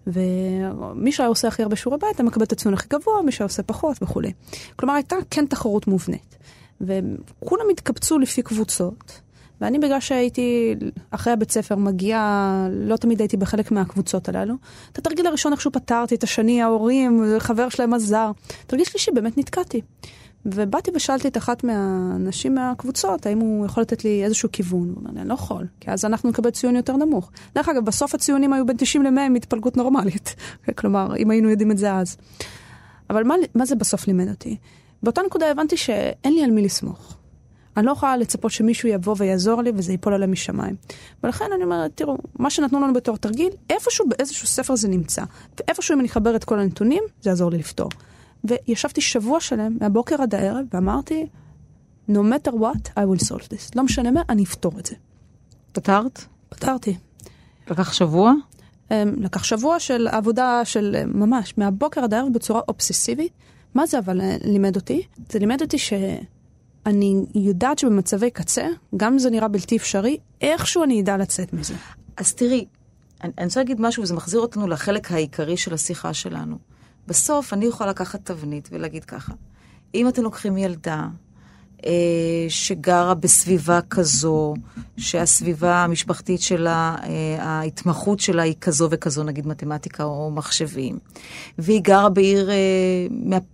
[0.06, 3.46] ומי שהיה עושה הכי הרבה שיעורי בית, היה מקבל את הציון הכי גבוה, מי שהיה
[3.46, 4.32] עושה פחות וכולי.
[4.76, 6.36] כלומר, הייתה כן תחרות מובנית.
[6.80, 9.20] וכולם התקבצו לפי קבוצות,
[9.64, 10.74] ואני בגלל שהייתי
[11.10, 14.54] אחרי הבית ספר מגיעה, לא תמיד הייתי בחלק מהקבוצות הללו.
[14.92, 18.30] את התרגיל הראשון איכשהו פתרתי, את השני ההורים, חבר שלהם עזר.
[18.66, 19.80] תרגיל שלישי באמת נתקעתי.
[20.46, 24.88] ובאתי ושאלתי את אחת מהנשים מהקבוצות, האם הוא יכול לתת לי איזשהו כיוון.
[24.88, 27.30] הוא אומר לי, אני לא יכול, כי אז אנחנו נקבל ציון יותר נמוך.
[27.54, 30.34] דרך אגב, בסוף הציונים היו בין 90 ל-100 עם התפלגות נורמלית.
[30.78, 32.16] כלומר, אם היינו יודעים את זה אז.
[33.10, 34.56] אבל מה, מה זה בסוף לימד אותי?
[35.02, 37.16] באותה נקודה הבנתי שאין לי על מי לסמוך.
[37.76, 40.76] אני לא יכולה לצפות שמישהו יבוא ויעזור לי וזה ייפול עליהם משמיים.
[41.24, 45.22] ולכן אני אומרת, תראו, מה שנתנו לנו בתור תרגיל, איפשהו באיזשהו ספר זה נמצא.
[45.58, 47.88] ואיפשהו אם אני אחבר את כל הנתונים, זה יעזור לי לפתור.
[48.44, 51.26] וישבתי שבוע שלם, מהבוקר עד הערב, ואמרתי,
[52.10, 53.70] no matter what, I will solve this.
[53.74, 54.94] לא משנה מה, אני אפתור את זה.
[55.72, 56.24] פתרת?
[56.48, 56.96] פתרתי.
[57.70, 58.32] לקח שבוע?
[58.90, 63.32] אמ, לקח שבוע של עבודה של ממש, מהבוקר עד הערב בצורה אובססיבית.
[63.74, 65.02] מה זה אבל אה, לימד אותי?
[65.32, 65.78] זה לימד אותי
[66.84, 68.66] שאני יודעת שבמצבי קצה,
[68.96, 71.74] גם אם זה נראה בלתי אפשרי, איכשהו אני אדע לצאת מזה.
[72.16, 72.64] אז תראי,
[73.24, 76.58] אני, אני רוצה להגיד משהו, וזה מחזיר אותנו לחלק העיקרי של השיחה שלנו.
[77.06, 79.32] בסוף אני יכולה לקחת תבנית ולהגיד ככה,
[79.94, 81.08] אם אתם לוקחים ילדה
[82.48, 84.54] שגרה בסביבה כזו,
[84.96, 90.98] שהסביבה המשפחתית שלה, אה, ההתמחות שלה היא כזו וכזו, נגיד מתמטיקה או מחשבים,
[91.58, 92.56] והיא גרה בעיר אה,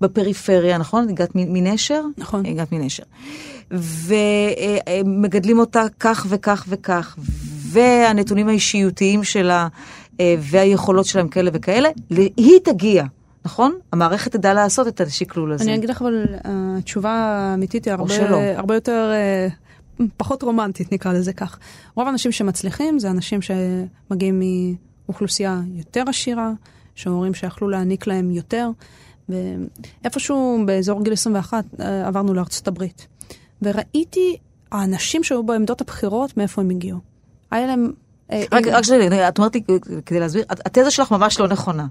[0.01, 1.09] בפריפריה, נכון?
[1.09, 2.03] הגעת מנשר?
[2.19, 2.47] נכון.
[2.47, 3.03] הגעת מנשר.
[3.71, 7.17] ומגדלים אותה כך וכך וכך,
[7.73, 9.69] והנתונים האישיותיים שלה
[10.21, 11.89] אה, והיכולות שלה הם כאלה וכאלה,
[12.37, 13.05] היא תגיע,
[13.45, 13.79] נכון?
[13.93, 15.65] המערכת תדע לעשות את השקלול הזה.
[15.65, 18.15] אני אגיד לך, אבל אה, התשובה האמיתית היא הרבה.
[18.57, 19.49] הרבה יותר, אה,
[20.17, 21.59] פחות רומנטית, נקרא לזה כך.
[21.95, 24.43] רוב האנשים שמצליחים זה אנשים שמגיעים
[25.09, 26.53] מאוכלוסייה יותר עשירה,
[26.95, 28.71] שההורים שיכלו להעניק להם יותר.
[29.29, 33.07] ואיפשהו באזור גיל 21 אה, עברנו לארצות הברית.
[33.63, 34.37] וראיתי
[34.73, 36.99] האנשים שהיו בעמדות הבכירות, מאיפה הם הגיעו.
[37.51, 37.93] היה להם...
[38.33, 39.63] אה, רק, רק שנייה, את אומרת לי,
[40.07, 41.87] כדי להסביר, התזה שלך ממש לא נכונה.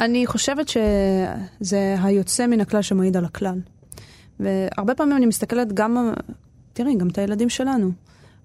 [0.00, 3.58] אני חושבת שזה היוצא מן הכלל שמעיד על הכלל.
[4.40, 6.12] והרבה פעמים אני מסתכלת גם,
[6.72, 7.90] תראי, גם את הילדים שלנו.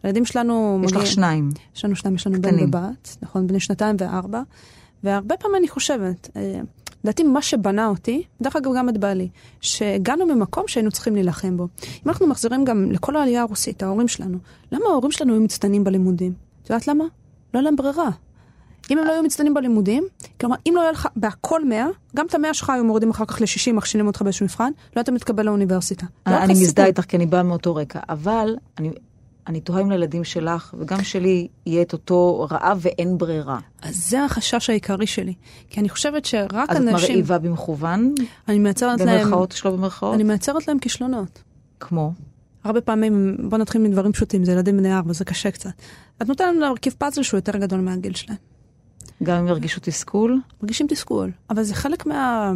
[0.04, 0.82] הילדים שלנו...
[0.84, 1.50] יש לך מגיעים- שניים.
[1.76, 2.68] יש לנו שניים, יש לנו בן קטנים.
[2.70, 4.42] ובת, נכון, בני שנתיים וארבע.
[5.04, 6.60] והרבה פעמים אני חושבת, אה,
[7.04, 9.30] לדעתי מה שבנה אותי, דרך אגב גם את בעלי,
[9.62, 11.68] שהגענו ממקום שהיינו צריכים להילחם בו.
[11.84, 14.38] אם אנחנו מחזירים גם לכל העלייה הרוסית, ההורים שלנו,
[14.72, 16.34] למה ההורים שלנו היו מצטיינים בלימודים?
[16.64, 17.04] את יודעת למה?
[17.54, 18.10] לא היה להם ברירה.
[18.92, 20.04] אם הם לא היו מצטיינים בלימודים,
[20.42, 23.42] כלומר, אם לא היה לך בהכל 100, גם את המאה שלך היו מורידים אחר כך
[23.42, 26.06] ל-60, מכשילים אותך באיזשהו מבחן, לא היית מתקבל לאוניברסיטה.
[26.06, 26.54] לא היה לך אני.
[26.54, 28.92] מזדהה איתך כי אני באה מאותו רקע, אבל אני,
[29.48, 33.60] אני תוהה אם לילדים שלך וגם שלי יהיה את אותו רעב ואין ברירה.
[33.82, 35.34] אז זה החשש העיקרי שלי.
[35.70, 37.10] כי אני חושבת שרק אז את אנשים...
[37.10, 38.14] מרעיבה במכוון,
[38.48, 39.22] אני מייצרת להם...
[39.22, 41.44] במרכאות, שלא במרכאות, אני מייצרת להם כישלונות.
[41.80, 42.12] כמו.
[42.68, 45.70] הרבה פעמים, בוא נתחיל מדברים פשוטים, זה ילדים בני ארבע, זה קשה קצת.
[46.22, 48.38] את נותנת להם להרכיב פאזל שהוא יותר גדול מהגיל שלהם.
[49.24, 52.54] גם אם ירגישו תסכול, מרגישים תסכול, אבל זה חלק מה...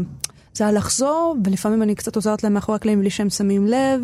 [0.54, 4.02] זה הלחזור, ולפעמים אני קצת עוזרת להם מאחורי הקלעים בלי שהם שמים לב,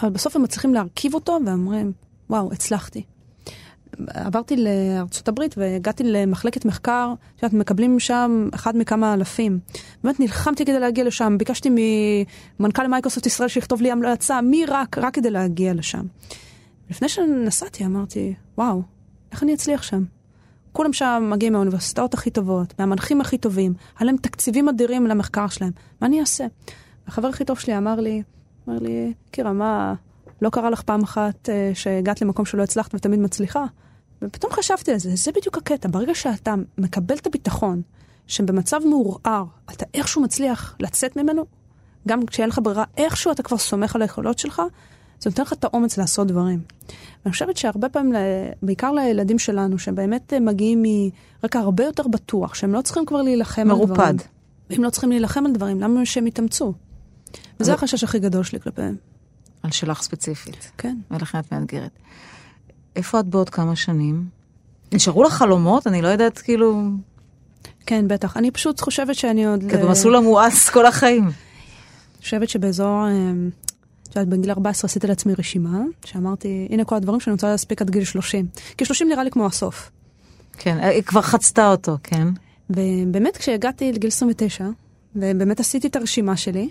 [0.00, 1.92] אבל בסוף הם מצליחים להרכיב אותו ואומרים,
[2.30, 3.02] וואו, הצלחתי.
[4.08, 9.58] עברתי לארצות הברית והגעתי למחלקת מחקר, את יודעת, מקבלים שם אחד מכמה אלפים.
[10.04, 11.70] באמת נלחמתי כדי להגיע לשם, ביקשתי
[12.60, 16.02] ממנכ"ל מייקרוסופט ישראל שיכתוב לי המלצה, מי רק, רק כדי להגיע לשם.
[16.90, 18.82] לפני שנסעתי אמרתי, וואו,
[19.32, 20.04] איך אני אצליח שם?
[20.72, 25.70] כולם שם מגיעים מהאוניברסיטאות הכי טובות, מהמנחים הכי טובים, היה להם תקציבים אדירים למחקר שלהם,
[26.00, 26.46] מה אני אעשה?
[27.06, 28.22] החבר הכי טוב שלי אמר לי,
[28.68, 29.94] אמר לי, קירה, מה,
[30.42, 33.64] לא קרה לך פעם אחת אה, שהגעת למקום שלא הצלחת ותמיד מצליחה?
[34.22, 37.82] ופתאום חשבתי על זה, זה בדיוק הקטע, ברגע שאתה מקבל את הביטחון,
[38.26, 41.44] שבמצב מעורער, אתה איכשהו מצליח לצאת ממנו,
[42.08, 44.62] גם כשאין לך ברירה, איכשהו אתה כבר סומך על היכולות שלך,
[45.20, 46.60] זה נותן לך את האומץ לעשות דברים.
[47.24, 48.14] ואני חושבת שהרבה פעמים,
[48.62, 50.82] בעיקר לילדים שלנו, שהם באמת אה, מגיעים
[51.42, 53.92] מרקע הרבה יותר בטוח, שהם לא צריכים כבר להילחם על מרופד.
[53.92, 54.16] דברים.
[54.70, 56.72] והם לא צריכים להילחם על דברים, למה שהם יתאמצו?
[57.60, 58.96] וזה החשש הכי גדול שלי כלפיהם.
[59.62, 60.96] על שלך ספציפית, כן.
[61.10, 61.90] ולכן את מאתגרת.
[62.96, 64.24] איפה את בעוד כמה שנים?
[64.92, 65.86] נשארו לך חלומות?
[65.86, 66.82] אני לא יודעת, כאילו...
[67.86, 68.36] כן, בטח.
[68.36, 69.60] אני פשוט חושבת שאני עוד...
[69.70, 71.24] כי במסלול המואס כל החיים.
[71.24, 73.32] אני חושבת שבאזור, אה,
[74.02, 77.90] את יודעת, בגיל 14 עשיתי לעצמי רשימה, שאמרתי, הנה כל הדברים שאני רוצה להספיק עד
[77.90, 78.46] גיל 30.
[78.78, 79.90] כי 30 נראה לי כמו הסוף.
[80.58, 82.28] כן, היא כבר חצתה אותו, כן.
[82.70, 84.66] ובאמת כשהגעתי לגיל 29,
[85.16, 86.68] ובאמת עשיתי את הרשימה שלי,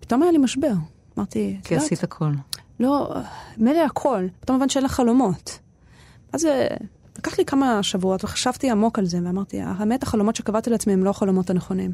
[0.00, 0.72] פתאום היה לי משבר.
[1.18, 2.30] אמרתי, את כי יודעת, עשית הכל.
[2.80, 3.14] לא,
[3.56, 5.58] מילא הכל, פתאום הבנתי שאין לך חלומות.
[6.32, 6.66] אז זה,
[7.18, 11.10] לקח לי כמה שבועות וחשבתי עמוק על זה, ואמרתי, האמת, החלומות שקבעתי לעצמי הם לא
[11.10, 11.92] החלומות הנכונים.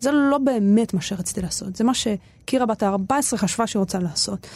[0.00, 4.46] זה לא באמת מה שרציתי לעשות, זה מה שקירה בת ה-14 חשבה שהיא רוצה לעשות.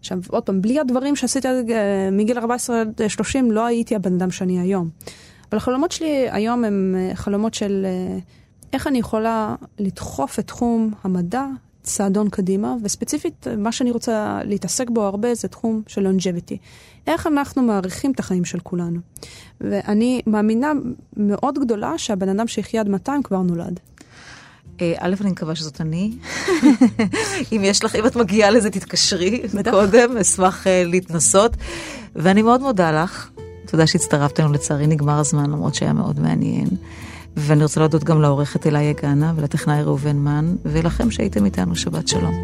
[0.00, 4.30] עכשיו, עוד פעם, בלי הדברים שעשיתי אה, מגיל 14 עד 30, לא הייתי הבן אדם
[4.30, 4.88] שאני היום.
[5.50, 8.18] אבל החלומות שלי היום הם אה, חלומות של אה,
[8.72, 11.46] איך אני יכולה לדחוף את תחום המדע
[11.82, 16.56] צעדון קדימה, וספציפית מה שאני רוצה להתעסק בו הרבה זה תחום של longevity.
[17.06, 19.00] איך אנחנו מעריכים את החיים של כולנו.
[19.60, 20.72] ואני מאמינה
[21.16, 23.80] מאוד גדולה שהבן אדם שיחיה עד 200 כבר נולד.
[24.80, 26.12] אה, א', אני מקווה שזאת אני.
[27.52, 29.42] אם יש לך, אם את מגיעה לזה, תתקשרי.
[29.70, 31.56] קודם, אשמח אה, להתנסות.
[32.16, 33.30] ואני מאוד מודה לך.
[33.66, 36.68] תודה שהצטרפת לנו, לצערי נגמר הזמן, למרות שהיה מאוד מעניין.
[37.36, 42.34] ואני רוצה להודות גם לעורכת אליי יגנה ולטכנאי ראובן מן, ולכם שהייתם איתנו, שבת שלום.